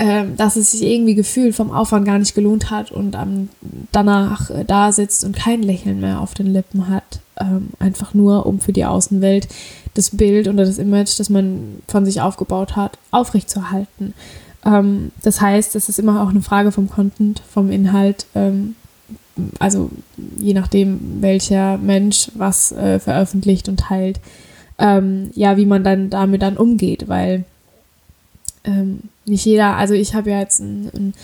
ähm, 0.00 0.34
dass 0.34 0.56
es 0.56 0.70
sich 0.72 0.82
irgendwie 0.82 1.14
gefühlt 1.14 1.54
vom 1.54 1.70
Aufwand 1.70 2.06
gar 2.06 2.18
nicht 2.18 2.34
gelohnt 2.34 2.70
hat 2.70 2.90
und 2.90 3.14
am, 3.14 3.50
danach 3.92 4.48
äh, 4.48 4.64
da 4.64 4.92
sitzt 4.92 5.24
und 5.24 5.36
kein 5.36 5.62
Lächeln 5.62 6.00
mehr 6.00 6.22
auf 6.22 6.32
den 6.32 6.46
Lippen 6.46 6.88
hat. 6.88 7.20
Ähm, 7.38 7.68
einfach 7.78 8.14
nur, 8.14 8.46
um 8.46 8.60
für 8.60 8.72
die 8.72 8.86
Außenwelt 8.86 9.46
das 9.92 10.16
Bild 10.16 10.48
oder 10.48 10.64
das 10.64 10.78
Image, 10.78 11.18
das 11.18 11.28
man 11.28 11.82
von 11.86 12.06
sich 12.06 12.22
aufgebaut 12.22 12.76
hat, 12.76 12.96
aufrechtzuerhalten. 13.10 14.14
Ähm, 14.64 15.12
das 15.22 15.42
heißt, 15.42 15.76
es 15.76 15.90
ist 15.90 15.98
immer 15.98 16.22
auch 16.22 16.30
eine 16.30 16.40
Frage 16.40 16.72
vom 16.72 16.88
Content, 16.88 17.42
vom 17.46 17.70
Inhalt, 17.70 18.24
ähm, 18.34 18.76
also 19.58 19.90
je 20.38 20.54
nachdem, 20.54 21.20
welcher 21.20 21.76
Mensch 21.76 22.30
was 22.36 22.72
äh, 22.72 23.00
veröffentlicht 23.00 23.68
und 23.68 23.80
teilt, 23.80 24.18
ähm, 24.78 25.30
ja, 25.34 25.58
wie 25.58 25.66
man 25.66 25.84
dann 25.84 26.08
damit 26.08 26.40
dann 26.40 26.56
umgeht, 26.56 27.06
weil 27.06 27.44
ähm, 28.64 29.00
nicht 29.24 29.44
jeder, 29.44 29.76
also 29.76 29.94
ich 29.94 30.14
habe 30.14 30.30
ja 30.30 30.40
jetzt 30.40 30.60
ein, 30.60 30.90
ein 30.94 31.14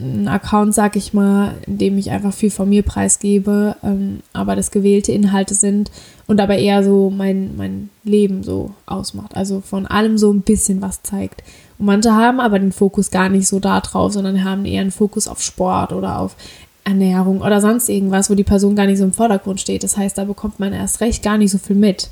ein 0.00 0.28
Account, 0.28 0.74
sag 0.74 0.94
ich 0.96 1.12
mal, 1.12 1.54
in 1.66 1.78
dem 1.78 1.98
ich 1.98 2.10
einfach 2.10 2.32
viel 2.32 2.50
von 2.50 2.68
mir 2.68 2.82
preisgebe, 2.82 3.76
ähm, 3.82 4.20
aber 4.32 4.54
das 4.54 4.70
gewählte 4.70 5.12
Inhalte 5.12 5.54
sind 5.54 5.90
und 6.26 6.40
aber 6.40 6.56
eher 6.56 6.84
so 6.84 7.10
mein, 7.10 7.56
mein 7.56 7.90
Leben 8.04 8.44
so 8.44 8.70
ausmacht. 8.86 9.36
Also 9.36 9.60
von 9.60 9.86
allem 9.86 10.16
so 10.16 10.32
ein 10.32 10.42
bisschen 10.42 10.80
was 10.80 11.02
zeigt. 11.02 11.42
Und 11.78 11.86
manche 11.86 12.12
haben 12.12 12.38
aber 12.38 12.58
den 12.58 12.72
Fokus 12.72 13.10
gar 13.10 13.28
nicht 13.28 13.48
so 13.48 13.58
da 13.58 13.80
drauf, 13.80 14.12
sondern 14.12 14.44
haben 14.44 14.64
eher 14.64 14.82
einen 14.82 14.92
Fokus 14.92 15.26
auf 15.26 15.42
Sport 15.42 15.92
oder 15.92 16.20
auf 16.20 16.36
Ernährung 16.84 17.40
oder 17.40 17.60
sonst 17.60 17.88
irgendwas, 17.88 18.30
wo 18.30 18.34
die 18.34 18.44
Person 18.44 18.76
gar 18.76 18.86
nicht 18.86 18.98
so 18.98 19.04
im 19.04 19.12
Vordergrund 19.12 19.60
steht. 19.60 19.82
Das 19.82 19.96
heißt, 19.96 20.16
da 20.16 20.24
bekommt 20.24 20.60
man 20.60 20.72
erst 20.72 21.00
recht 21.00 21.24
gar 21.24 21.38
nicht 21.38 21.50
so 21.50 21.58
viel 21.58 21.76
mit. 21.76 22.08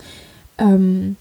Ähm, 0.58 1.16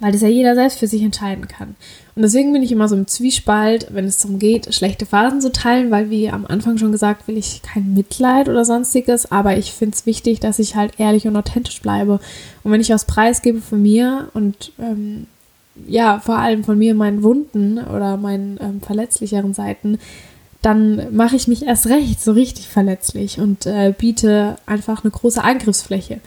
weil 0.00 0.12
das 0.12 0.22
ja 0.22 0.28
jeder 0.28 0.54
selbst 0.54 0.78
für 0.78 0.86
sich 0.86 1.02
entscheiden 1.02 1.48
kann. 1.48 1.76
Und 2.14 2.22
deswegen 2.22 2.52
bin 2.52 2.62
ich 2.62 2.72
immer 2.72 2.88
so 2.88 2.96
im 2.96 3.06
Zwiespalt, 3.06 3.88
wenn 3.90 4.04
es 4.04 4.18
darum 4.18 4.38
geht, 4.38 4.74
schlechte 4.74 5.06
Phasen 5.06 5.40
zu 5.40 5.50
teilen, 5.52 5.90
weil 5.90 6.10
wie 6.10 6.30
am 6.30 6.46
Anfang 6.46 6.78
schon 6.78 6.92
gesagt, 6.92 7.26
will 7.28 7.38
ich 7.38 7.62
kein 7.62 7.94
Mitleid 7.94 8.48
oder 8.48 8.64
sonstiges, 8.64 9.30
aber 9.32 9.56
ich 9.56 9.72
finde 9.72 9.94
es 9.94 10.06
wichtig, 10.06 10.40
dass 10.40 10.58
ich 10.58 10.76
halt 10.76 10.98
ehrlich 10.98 11.26
und 11.26 11.36
authentisch 11.36 11.80
bleibe. 11.80 12.20
Und 12.62 12.72
wenn 12.72 12.80
ich 12.80 12.90
was 12.90 13.06
preisgebe 13.06 13.60
von 13.60 13.80
mir 13.80 14.28
und 14.34 14.72
ähm, 14.78 15.26
ja, 15.86 16.20
vor 16.20 16.36
allem 16.36 16.64
von 16.64 16.78
mir 16.78 16.94
meinen 16.94 17.22
Wunden 17.22 17.78
oder 17.78 18.16
meinen 18.16 18.58
ähm, 18.60 18.80
verletzlicheren 18.82 19.54
Seiten, 19.54 19.98
dann 20.60 21.14
mache 21.14 21.34
ich 21.34 21.48
mich 21.48 21.66
erst 21.66 21.86
recht 21.86 22.22
so 22.22 22.32
richtig 22.32 22.68
verletzlich 22.68 23.40
und 23.40 23.66
äh, 23.66 23.92
biete 23.96 24.56
einfach 24.66 25.02
eine 25.02 25.10
große 25.10 25.42
Angriffsfläche. 25.42 26.20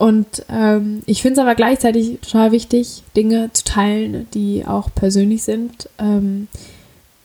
Und 0.00 0.46
ähm, 0.48 1.02
ich 1.04 1.20
finde 1.20 1.34
es 1.34 1.46
aber 1.46 1.54
gleichzeitig 1.54 2.20
total 2.22 2.52
wichtig, 2.52 3.02
Dinge 3.14 3.50
zu 3.52 3.64
teilen, 3.64 4.26
die 4.32 4.64
auch 4.66 4.88
persönlich 4.94 5.42
sind. 5.42 5.90
Ähm, 5.98 6.48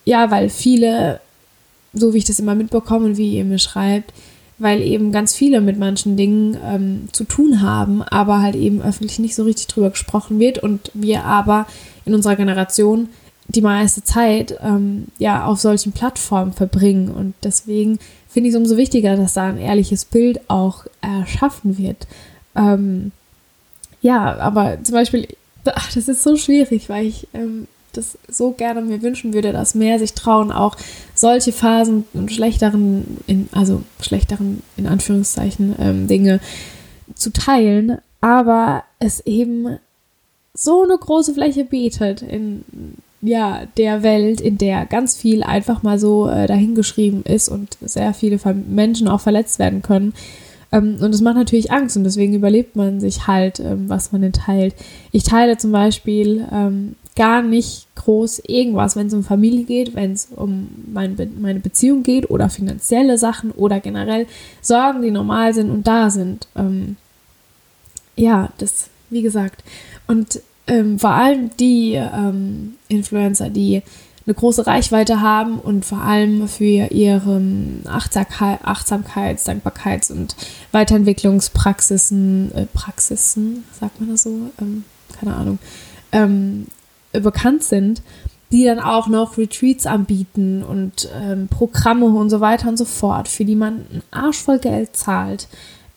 ja, 0.04 0.30
weil 0.30 0.50
viele, 0.50 1.22
so 1.94 2.14
wie 2.14 2.18
ich 2.18 2.26
das 2.26 2.38
immer 2.38 2.54
mitbekomme 2.54 3.06
und 3.06 3.18
wie 3.18 3.38
ihr 3.38 3.46
mir 3.46 3.60
schreibt, 3.60 4.12
weil 4.58 4.82
eben 4.82 5.14
ganz 5.14 5.34
viele 5.34 5.62
mit 5.62 5.80
manchen 5.80 6.18
Dingen 6.18 6.58
ähm, 6.66 7.08
zu 7.14 7.24
tun 7.24 7.62
haben, 7.62 8.02
aber 8.02 8.42
halt 8.42 8.56
eben 8.58 8.82
öffentlich 8.82 9.20
nicht 9.20 9.36
so 9.36 9.44
richtig 9.44 9.68
drüber 9.68 9.92
gesprochen 9.92 10.40
wird 10.40 10.60
und 10.60 10.92
wir 10.94 11.24
aber 11.24 11.68
in 12.04 12.14
unserer 12.14 12.36
Generation 12.36 13.08
die 13.48 13.62
meiste 13.62 14.04
Zeit 14.04 14.60
ähm, 14.62 15.06
ja 15.18 15.46
auf 15.46 15.62
solchen 15.62 15.94
Plattformen 15.94 16.52
verbringen 16.52 17.08
und 17.08 17.36
deswegen 17.42 18.00
finde 18.28 18.50
ich 18.50 18.54
es 18.54 18.60
umso 18.60 18.76
wichtiger, 18.76 19.16
dass 19.16 19.36
da 19.36 19.48
ein 19.48 19.60
ehrliches 19.60 20.04
Bild 20.04 20.42
auch 20.50 20.86
erschaffen 21.00 21.78
wird. 21.78 22.06
Ähm, 22.56 23.12
ja, 24.02 24.38
aber 24.38 24.78
zum 24.84 24.94
Beispiel, 24.94 25.28
ach, 25.66 25.92
das 25.94 26.08
ist 26.08 26.24
so 26.24 26.36
schwierig, 26.38 26.90
weil 26.90 27.06
ich 27.06 27.28
ähm, 27.34 27.68
das 27.94 28.18
so 28.28 28.52
gerne 28.52 28.82
mir 28.82 29.02
wünschen 29.02 29.34
würde, 29.34 29.52
dass 29.52 29.76
mehr 29.76 30.00
sich 30.00 30.14
trauen, 30.14 30.52
auch 30.52 30.76
solche 31.14 31.52
Phasen 31.52 32.06
und 32.14 32.32
schlechteren, 32.32 33.18
in, 33.28 33.50
also 33.52 33.84
schlechteren, 34.02 34.62
in 34.78 34.88
Anführungszeichen, 34.88 35.76
ähm, 35.80 36.08
Dinge 36.08 36.40
zu 37.16 37.32
teilen, 37.32 38.00
aber 38.22 38.84
es 39.00 39.22
eben 39.22 39.78
so 40.54 40.84
eine 40.84 40.98
große 40.98 41.34
Fläche 41.34 41.66
bietet 41.66 42.22
in 42.22 42.64
ja, 43.22 43.64
der 43.78 44.04
Welt, 44.04 44.40
in 44.40 44.58
der 44.58 44.86
ganz 44.86 45.16
viel 45.16 45.44
einfach 45.44 45.84
mal 45.84 46.00
so 46.00 46.28
äh, 46.30 46.48
dahingeschrieben 46.48 47.24
ist 47.24 47.50
und 47.50 47.78
sehr 47.82 48.14
viele 48.14 48.40
Menschen 48.68 49.08
auch 49.08 49.22
verletzt 49.22 49.58
werden 49.58 49.82
können, 49.82 50.14
ähm, 50.76 50.98
und 51.00 51.16
es 51.16 51.22
macht 51.22 51.38
natürlich 51.38 51.72
Angst 51.72 51.96
und 51.96 52.04
deswegen 52.04 52.34
überlebt 52.34 52.76
man 52.76 53.00
sich 53.00 53.28
halt, 53.28 53.60
ähm, 53.60 53.88
was 53.88 54.12
man 54.12 54.22
denn 54.22 54.34
teilt. 54.34 54.76
Ich 55.12 55.24
teile 55.24 55.58
zum 55.58 55.72
Beispiel 55.72 56.46
ähm, 56.52 56.96
gar 57.16 57.42
nicht 57.42 57.88
groß 57.96 58.40
irgendwas, 58.46 58.96
wenn 58.96 59.08
es 59.08 59.14
um 59.14 59.24
Familie 59.24 59.64
geht, 59.64 59.96
wenn 59.96 60.12
es 60.12 60.28
um 60.36 60.68
mein 60.92 61.16
meine 61.40 61.62
Beziehung 61.62 62.04
geht 62.04 62.30
oder 62.30 62.50
finanzielle 62.50 63.18
Sachen 63.18 63.52
oder 63.52 63.80
generell 63.80 64.28
Sorgen, 64.62 65.02
die 65.02 65.12
normal 65.12 65.54
sind 65.54 65.70
und 65.72 65.88
da 65.88 66.10
sind. 66.10 66.48
Ähm, 66.58 66.98
ja, 68.18 68.50
das, 68.58 68.90
wie 69.10 69.22
gesagt. 69.22 69.64
Und 70.08 70.42
ähm, 70.68 71.00
vor 71.00 71.12
allem 71.12 71.52
die 71.58 71.94
ähm, 71.94 72.76
Influencer, 72.90 73.50
die 73.50 73.82
eine 74.26 74.34
große 74.34 74.66
Reichweite 74.66 75.22
haben 75.22 75.60
und 75.60 75.86
vor 75.86 76.00
allem 76.00 76.48
für 76.48 76.64
ihre 76.64 77.42
Achtsamkeit, 77.86 78.60
Achtsamkeits-, 78.66 79.46
Dankbarkeits- 79.46 80.12
und 80.12 80.36
Weiterentwicklungspraxisen, 80.72 82.52
äh, 82.56 82.66
Praxisen, 82.66 83.66
sagt 83.80 84.00
man 84.00 84.10
das 84.10 84.24
so, 84.24 84.32
ähm, 84.60 84.84
keine 85.20 85.36
Ahnung, 85.36 85.60
ähm, 86.12 86.68
bekannt 87.12 87.64
sind, 87.64 88.02
die 88.52 88.66
dann 88.66 88.80
auch 88.80 89.08
noch 89.08 89.38
Retreats 89.38 89.86
anbieten 89.86 90.64
und 90.64 91.10
ähm, 91.14 91.48
Programme 91.48 92.06
und 92.06 92.30
so 92.30 92.40
weiter 92.42 92.68
und 92.68 92.78
so 92.78 92.86
fort, 92.86 93.28
für 93.28 93.46
die 93.46 93.56
man 93.56 93.86
einen 93.92 94.04
Arsch 94.12 94.38
voll 94.38 94.60
Geld 94.60 94.96
zahlt, 94.96 95.48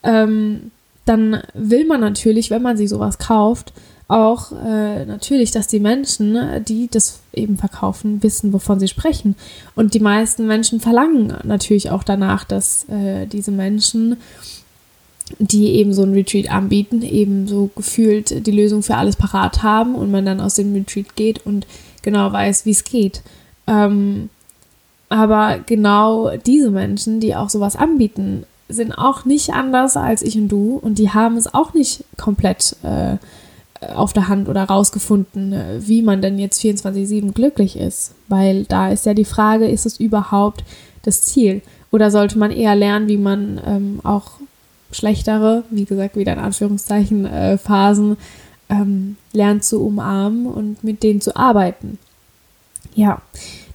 ähm, 0.03 0.71
dann 1.09 1.43
will 1.55 1.87
man 1.87 2.01
natürlich, 2.01 2.51
wenn 2.51 2.63
man 2.63 2.77
sich 2.77 2.89
sowas 2.89 3.19
kauft, 3.19 3.73
auch 4.09 4.53
äh, 4.53 5.05
natürlich, 5.05 5.51
dass 5.51 5.69
die 5.69 5.81
Menschen, 5.81 6.65
die 6.65 6.89
das 6.91 7.21
eben 7.35 7.59
verkaufen, 7.59 8.23
wissen, 8.23 8.55
wovon 8.55 8.81
sie 8.81 8.89
sprechen. 8.89 9.37
Und 9.75 9.93
die 9.93 10.01
meisten 10.01 10.47
Menschen 10.47 10.81
verlangen 10.81 11.35
natürlich 11.45 11.91
auch 11.91 12.03
danach, 12.03 12.45
dass 12.45 12.89
äh, 12.89 13.27
diese 13.27 13.51
Menschen, 13.51 14.17
die 15.39 15.73
eben 15.75 15.93
so 15.93 16.05
ein 16.05 16.15
Retreat 16.15 16.51
anbieten, 16.51 17.03
eben 17.03 17.47
so 17.47 17.71
gefühlt 17.77 18.47
die 18.47 18.51
Lösung 18.51 18.83
für 18.83 18.97
alles 18.97 19.17
parat 19.17 19.63
haben 19.63 19.95
und 19.95 20.11
man 20.11 20.25
dann 20.25 20.41
aus 20.41 20.55
dem 20.55 20.73
Retreat 20.73 21.15
geht 21.15 21.45
und 21.45 21.67
genau 22.01 22.33
weiß, 22.33 22.65
wie 22.65 22.71
es 22.71 22.85
geht. 22.85 23.23
Ähm, 23.67 24.31
aber 25.11 25.59
genau 25.67 26.35
diese 26.37 26.71
Menschen, 26.71 27.21
die 27.21 27.35
auch 27.35 27.51
sowas 27.51 27.77
anbieten, 27.77 28.45
sind 28.69 28.93
auch 28.93 29.25
nicht 29.25 29.55
anders 29.55 29.97
als 29.97 30.23
ich 30.23 30.37
und 30.37 30.49
du 30.49 30.77
und 30.77 30.99
die 30.99 31.11
haben 31.11 31.37
es 31.37 31.53
auch 31.53 31.75
nicht 31.75 32.05
komplett 32.17 32.77
äh, 32.83 33.17
auf 33.95 34.13
der 34.13 34.29
Hand 34.29 34.49
oder 34.49 34.65
rausgefunden, 34.65 35.55
wie 35.79 36.03
man 36.03 36.21
denn 36.21 36.39
jetzt 36.39 36.61
24-7 36.61 37.33
glücklich 37.33 37.77
ist. 37.77 38.13
Weil 38.27 38.65
da 38.65 38.91
ist 38.91 39.07
ja 39.07 39.15
die 39.15 39.25
Frage, 39.25 39.69
ist 39.69 39.87
es 39.87 40.01
überhaupt 40.01 40.65
das 41.03 41.23
Ziel? 41.23 41.63
Oder 41.91 42.11
sollte 42.11 42.39
man 42.39 42.51
eher 42.51 42.75
lernen, 42.75 43.09
wie 43.09 43.17
man 43.17 43.61
ähm, 43.65 44.01
auch 44.03 44.33
schlechtere, 44.91 45.65
wie 45.71 45.85
gesagt, 45.85 46.17
wieder 46.17 46.33
in 46.33 46.39
Anführungszeichen, 46.39 47.25
äh, 47.25 47.57
Phasen 47.59 48.17
ähm, 48.69 49.17
lernt 49.33 49.65
zu 49.65 49.85
umarmen 49.85 50.47
und 50.47 50.83
mit 50.85 51.03
denen 51.03 51.21
zu 51.21 51.37
arbeiten? 51.37 51.99
Ja, 52.95 53.23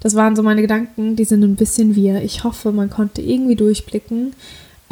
das 0.02 0.16
waren 0.16 0.36
so 0.36 0.44
meine 0.44 0.62
Gedanken, 0.62 1.16
die 1.16 1.24
sind 1.24 1.44
ein 1.44 1.56
bisschen 1.56 1.96
wir. 1.96 2.22
Ich 2.22 2.44
hoffe, 2.44 2.72
man 2.72 2.90
konnte 2.90 3.22
irgendwie 3.22 3.56
durchblicken. 3.56 4.34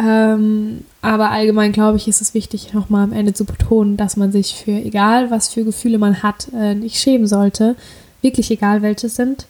Ähm, 0.01 0.83
aber 1.01 1.29
allgemein 1.29 1.71
glaube 1.71 1.97
ich, 1.97 2.07
ist 2.07 2.21
es 2.21 2.33
wichtig, 2.33 2.73
nochmal 2.73 3.03
am 3.03 3.13
Ende 3.13 3.33
zu 3.33 3.45
betonen, 3.45 3.97
dass 3.97 4.17
man 4.17 4.31
sich 4.31 4.55
für 4.55 4.71
egal, 4.71 5.29
was 5.29 5.49
für 5.49 5.63
Gefühle 5.63 5.99
man 5.99 6.23
hat, 6.23 6.47
äh, 6.55 6.73
nicht 6.73 6.97
schämen 6.97 7.27
sollte. 7.27 7.75
Wirklich 8.21 8.49
egal, 8.49 8.81
welche 8.81 9.09
sind. 9.09 9.45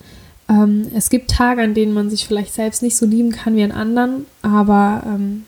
Ähm, 0.49 0.87
es 0.93 1.09
gibt 1.09 1.31
Tage, 1.31 1.61
an 1.61 1.73
denen 1.73 1.93
man 1.93 2.09
sich 2.09 2.27
vielleicht 2.27 2.53
selbst 2.53 2.83
nicht 2.83 2.97
so 2.97 3.05
lieben 3.05 3.31
kann 3.31 3.55
wie 3.55 3.63
an 3.63 3.71
anderen, 3.71 4.25
aber 4.41 5.03
ähm, 5.05 5.45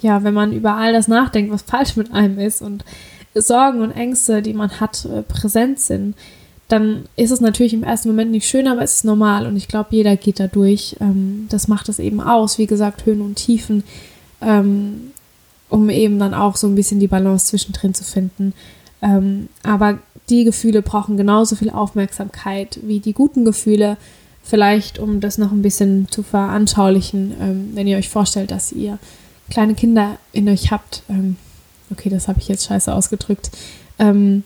ja, 0.00 0.24
wenn 0.24 0.34
man 0.34 0.52
über 0.52 0.76
all 0.76 0.92
das 0.92 1.08
nachdenkt, 1.08 1.52
was 1.52 1.62
falsch 1.62 1.96
mit 1.96 2.12
einem 2.12 2.38
ist 2.38 2.62
und 2.62 2.84
Sorgen 3.34 3.82
und 3.82 3.92
Ängste, 3.92 4.40
die 4.40 4.54
man 4.54 4.80
hat, 4.80 5.04
äh, 5.04 5.22
präsent 5.22 5.78
sind, 5.78 6.16
dann 6.68 7.04
ist 7.16 7.30
es 7.30 7.40
natürlich 7.40 7.74
im 7.74 7.82
ersten 7.82 8.08
Moment 8.08 8.30
nicht 8.30 8.48
schön, 8.48 8.66
aber 8.66 8.82
es 8.82 8.96
ist 8.96 9.04
normal 9.04 9.46
und 9.46 9.56
ich 9.56 9.68
glaube, 9.68 9.90
jeder 9.90 10.16
geht 10.16 10.40
da 10.40 10.46
durch. 10.46 10.96
Ähm, 11.00 11.46
das 11.50 11.68
macht 11.68 11.90
es 11.90 11.98
eben 11.98 12.20
aus, 12.20 12.56
wie 12.56 12.66
gesagt, 12.66 13.04
Höhen 13.04 13.20
und 13.20 13.34
Tiefen 13.36 13.84
ähm, 14.42 15.12
um 15.68 15.88
eben 15.88 16.18
dann 16.18 16.34
auch 16.34 16.56
so 16.56 16.66
ein 16.66 16.74
bisschen 16.74 17.00
die 17.00 17.08
Balance 17.08 17.46
zwischendrin 17.46 17.94
zu 17.94 18.04
finden. 18.04 18.52
Ähm, 19.00 19.48
aber 19.62 19.98
die 20.28 20.44
Gefühle 20.44 20.82
brauchen 20.82 21.16
genauso 21.16 21.56
viel 21.56 21.70
Aufmerksamkeit 21.70 22.78
wie 22.82 23.00
die 23.00 23.12
guten 23.12 23.44
Gefühle. 23.44 23.96
Vielleicht, 24.42 24.98
um 24.98 25.20
das 25.20 25.38
noch 25.38 25.52
ein 25.52 25.62
bisschen 25.62 26.08
zu 26.10 26.22
veranschaulichen, 26.22 27.34
ähm, 27.40 27.70
wenn 27.74 27.86
ihr 27.86 27.96
euch 27.96 28.08
vorstellt, 28.08 28.50
dass 28.50 28.72
ihr 28.72 28.98
kleine 29.50 29.74
Kinder 29.74 30.18
in 30.32 30.48
euch 30.48 30.70
habt. 30.70 31.02
Ähm, 31.08 31.36
okay, 31.90 32.08
das 32.08 32.28
habe 32.28 32.40
ich 32.40 32.48
jetzt 32.48 32.66
scheiße 32.66 32.92
ausgedrückt. 32.92 33.50
Ähm, 33.98 34.44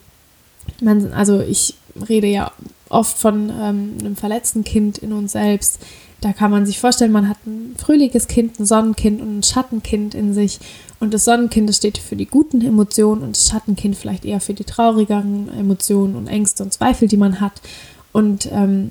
man, 0.80 1.12
also 1.12 1.40
ich 1.40 1.74
rede 2.08 2.26
ja 2.26 2.52
oft 2.88 3.16
von 3.16 3.50
ähm, 3.50 3.94
einem 4.00 4.16
verletzten 4.16 4.64
Kind 4.64 4.98
in 4.98 5.12
uns 5.12 5.32
selbst, 5.32 5.80
da 6.20 6.32
kann 6.32 6.50
man 6.50 6.64
sich 6.66 6.78
vorstellen, 6.78 7.12
man 7.12 7.28
hat 7.28 7.38
ein 7.46 7.74
fröhliches 7.76 8.26
Kind, 8.26 8.58
ein 8.58 8.66
Sonnenkind 8.66 9.20
und 9.20 9.38
ein 9.38 9.42
Schattenkind 9.42 10.14
in 10.14 10.32
sich. 10.32 10.58
Und 10.98 11.12
das 11.12 11.24
Sonnenkind 11.24 11.74
steht 11.74 11.98
für 11.98 12.16
die 12.16 12.26
guten 12.26 12.62
Emotionen 12.62 13.22
und 13.22 13.36
das 13.36 13.48
Schattenkind 13.48 13.96
vielleicht 13.96 14.24
eher 14.24 14.40
für 14.40 14.54
die 14.54 14.64
traurigeren 14.64 15.50
Emotionen 15.58 16.16
und 16.16 16.26
Ängste 16.26 16.62
und 16.62 16.72
Zweifel, 16.72 17.06
die 17.06 17.18
man 17.18 17.40
hat. 17.40 17.60
Und 18.12 18.50
ähm, 18.50 18.90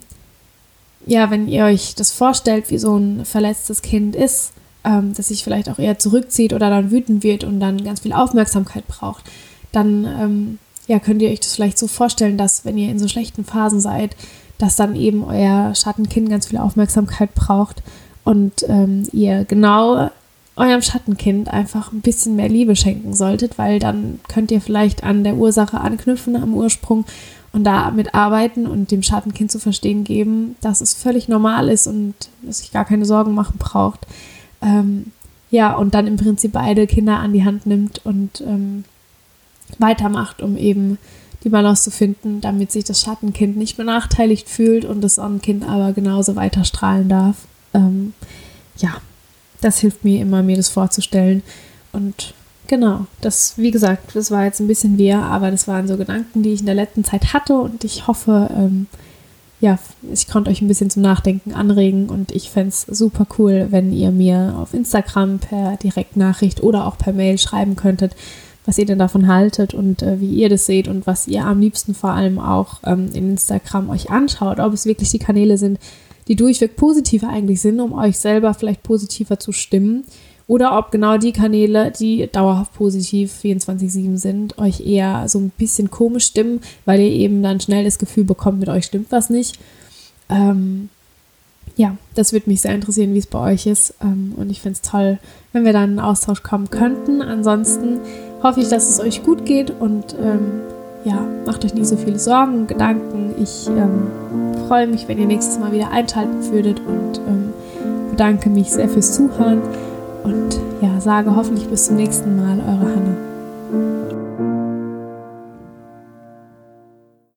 ja, 1.07 1.31
wenn 1.31 1.47
ihr 1.47 1.65
euch 1.65 1.95
das 1.95 2.11
vorstellt, 2.11 2.69
wie 2.69 2.77
so 2.77 2.95
ein 2.95 3.25
verletztes 3.25 3.81
Kind 3.81 4.15
ist, 4.15 4.53
ähm, 4.83 5.13
das 5.15 5.29
sich 5.29 5.43
vielleicht 5.43 5.69
auch 5.69 5.79
eher 5.79 5.97
zurückzieht 5.97 6.53
oder 6.53 6.69
dann 6.69 6.91
wütend 6.91 7.23
wird 7.23 7.43
und 7.43 7.59
dann 7.59 7.83
ganz 7.83 8.01
viel 8.01 8.13
Aufmerksamkeit 8.13 8.87
braucht, 8.87 9.25
dann 9.71 10.05
ähm, 10.05 10.59
ja, 10.87 10.99
könnt 10.99 11.21
ihr 11.21 11.29
euch 11.29 11.39
das 11.39 11.55
vielleicht 11.55 11.77
so 11.77 11.87
vorstellen, 11.87 12.37
dass 12.37 12.65
wenn 12.65 12.77
ihr 12.77 12.89
in 12.89 12.99
so 12.99 13.07
schlechten 13.07 13.43
Phasen 13.43 13.79
seid, 13.79 14.15
dass 14.57 14.75
dann 14.75 14.95
eben 14.95 15.23
euer 15.23 15.73
Schattenkind 15.75 16.29
ganz 16.29 16.47
viel 16.47 16.57
Aufmerksamkeit 16.57 17.33
braucht 17.33 17.81
und 18.23 18.65
ähm, 18.67 19.07
ihr 19.11 19.45
genau 19.45 20.09
eurem 20.55 20.81
Schattenkind 20.81 21.49
einfach 21.49 21.91
ein 21.91 22.01
bisschen 22.01 22.35
mehr 22.35 22.47
Liebe 22.47 22.75
schenken 22.75 23.13
solltet, 23.13 23.57
weil 23.57 23.79
dann 23.79 24.19
könnt 24.29 24.51
ihr 24.51 24.61
vielleicht 24.61 25.03
an 25.03 25.23
der 25.23 25.35
Ursache 25.35 25.81
anknüpfen, 25.81 26.35
am 26.35 26.53
Ursprung 26.53 27.03
und 27.51 27.65
damit 27.65 28.13
arbeiten 28.13 28.65
und 28.65 28.91
dem 28.91 29.03
Schattenkind 29.03 29.51
zu 29.51 29.59
verstehen 29.59 30.03
geben, 30.03 30.55
dass 30.61 30.81
es 30.81 30.93
völlig 30.93 31.27
normal 31.27 31.69
ist 31.69 31.87
und 31.87 32.13
dass 32.41 32.59
sich 32.59 32.71
gar 32.71 32.85
keine 32.85 33.05
Sorgen 33.05 33.33
machen 33.33 33.57
braucht. 33.57 34.07
Ähm, 34.61 35.11
ja, 35.51 35.73
und 35.73 35.93
dann 35.93 36.07
im 36.07 36.17
Prinzip 36.17 36.53
beide 36.53 36.87
Kinder 36.87 37.19
an 37.19 37.33
die 37.33 37.45
Hand 37.45 37.65
nimmt 37.65 38.05
und 38.05 38.41
ähm, 38.41 38.85
weitermacht, 39.79 40.41
um 40.41 40.57
eben 40.57 40.97
die 41.43 41.49
Balance 41.49 41.83
zu 41.83 41.91
finden, 41.91 42.41
damit 42.41 42.71
sich 42.71 42.83
das 42.83 43.01
Schattenkind 43.01 43.55
nicht 43.55 43.77
benachteiligt 43.77 44.49
fühlt 44.49 44.83
und 44.83 45.01
das 45.01 45.15
Sonnenkind 45.15 45.63
aber 45.67 45.93
genauso 45.93 46.35
weiter 46.35 46.63
strahlen 46.65 47.07
darf. 47.07 47.35
Ähm, 47.73 48.13
ja, 48.77 48.95
das 49.61 49.79
hilft 49.79 50.03
mir 50.03 50.21
immer, 50.21 50.43
mir 50.43 50.57
das 50.57 50.69
vorzustellen. 50.69 51.43
Und 51.93 52.33
genau, 52.67 53.05
das, 53.21 53.57
wie 53.57 53.71
gesagt, 53.71 54.15
das 54.15 54.31
war 54.31 54.45
jetzt 54.45 54.59
ein 54.59 54.67
bisschen 54.67 54.97
wir, 54.97 55.19
aber 55.19 55.51
das 55.51 55.67
waren 55.67 55.87
so 55.87 55.97
Gedanken, 55.97 56.41
die 56.41 56.53
ich 56.53 56.61
in 56.61 56.65
der 56.65 56.75
letzten 56.75 57.03
Zeit 57.03 57.33
hatte 57.33 57.53
und 57.53 57.83
ich 57.83 58.07
hoffe, 58.07 58.49
ähm, 58.55 58.87
ja, 59.61 59.79
ich 60.11 60.27
konnte 60.27 60.51
euch 60.51 60.61
ein 60.61 60.67
bisschen 60.67 60.89
zum 60.89 61.01
Nachdenken 61.01 61.53
anregen 61.53 62.09
und 62.09 62.31
ich 62.31 62.49
fände 62.49 62.69
es 62.69 62.81
super 62.81 63.25
cool, 63.37 63.67
wenn 63.69 63.93
ihr 63.93 64.11
mir 64.11 64.55
auf 64.57 64.73
Instagram 64.73 65.39
per 65.39 65.77
Direktnachricht 65.77 66.61
oder 66.61 66.85
auch 66.85 66.97
per 66.97 67.13
Mail 67.13 67.37
schreiben 67.37 67.75
könntet, 67.75 68.15
was 68.65 68.77
ihr 68.77 68.85
denn 68.85 68.99
davon 68.99 69.27
haltet 69.27 69.73
und 69.73 70.01
äh, 70.01 70.19
wie 70.19 70.29
ihr 70.29 70.49
das 70.49 70.65
seht 70.65 70.87
und 70.87 71.05
was 71.07 71.27
ihr 71.27 71.45
am 71.45 71.59
liebsten 71.59 71.93
vor 71.93 72.11
allem 72.11 72.39
auch 72.39 72.79
ähm, 72.85 73.09
in 73.13 73.31
Instagram 73.31 73.89
euch 73.89 74.09
anschaut, 74.09 74.59
ob 74.59 74.73
es 74.73 74.85
wirklich 74.85 75.11
die 75.11 75.19
Kanäle 75.19 75.57
sind, 75.57 75.79
die 76.27 76.35
durchweg 76.35 76.75
positiver 76.75 77.29
eigentlich 77.29 77.61
sind, 77.61 77.79
um 77.79 77.93
euch 77.93 78.17
selber 78.17 78.53
vielleicht 78.53 78.83
positiver 78.83 79.39
zu 79.39 79.51
stimmen. 79.51 80.03
Oder 80.47 80.77
ob 80.77 80.91
genau 80.91 81.17
die 81.17 81.31
Kanäle, 81.31 81.91
die 81.91 82.29
dauerhaft 82.31 82.73
positiv 82.73 83.33
24-7 83.43 84.17
sind, 84.17 84.57
euch 84.59 84.79
eher 84.85 85.27
so 85.27 85.39
ein 85.39 85.51
bisschen 85.57 85.89
komisch 85.89 86.25
stimmen, 86.25 86.61
weil 86.85 86.99
ihr 86.99 87.11
eben 87.11 87.41
dann 87.41 87.59
schnell 87.59 87.83
das 87.83 87.97
Gefühl 87.97 88.25
bekommt, 88.25 88.59
mit 88.59 88.69
euch 88.69 88.85
stimmt 88.85 89.11
was 89.11 89.31
nicht. 89.31 89.57
Ähm, 90.29 90.89
ja, 91.77 91.97
das 92.13 92.31
würde 92.31 92.49
mich 92.49 92.61
sehr 92.61 92.75
interessieren, 92.75 93.13
wie 93.13 93.19
es 93.19 93.27
bei 93.27 93.53
euch 93.53 93.65
ist. 93.65 93.95
Ähm, 94.01 94.33
und 94.37 94.49
ich 94.49 94.61
finde 94.61 94.79
es 94.81 94.89
toll, 94.89 95.17
wenn 95.51 95.65
wir 95.65 95.73
dann 95.73 95.93
in 95.93 95.99
Austausch 95.99 96.43
kommen 96.43 96.69
könnten. 96.69 97.21
Ansonsten 97.21 97.99
hoffe 98.43 98.61
ich, 98.61 98.69
dass 98.69 98.89
es 98.89 98.99
euch 98.99 99.23
gut 99.23 99.45
geht 99.45 99.73
und 99.79 100.15
ähm, 100.21 100.61
ja, 101.03 101.25
macht 101.45 101.63
euch 101.63 101.73
nicht 101.73 101.87
so 101.87 101.97
viele 101.97 102.19
Sorgen 102.19 102.55
und 102.55 102.67
Gedanken. 102.67 103.35
Ich 103.41 103.67
ähm, 103.67 104.07
freue 104.67 104.87
mich, 104.87 105.07
wenn 105.07 105.19
ihr 105.19 105.27
nächstes 105.27 105.59
Mal 105.59 105.71
wieder 105.71 105.91
einschalten 105.91 106.51
würdet 106.51 106.79
und 106.79 107.19
ähm, 107.27 107.53
bedanke 108.11 108.49
mich 108.49 108.71
sehr 108.71 108.89
fürs 108.89 109.13
Zuhören 109.13 109.61
und 110.23 110.59
ja, 110.81 110.99
sage 110.99 111.35
hoffentlich 111.35 111.67
bis 111.67 111.85
zum 111.85 111.97
nächsten 111.97 112.35
Mal, 112.35 112.59
eure 112.59 112.95
Hanna. 112.95 114.04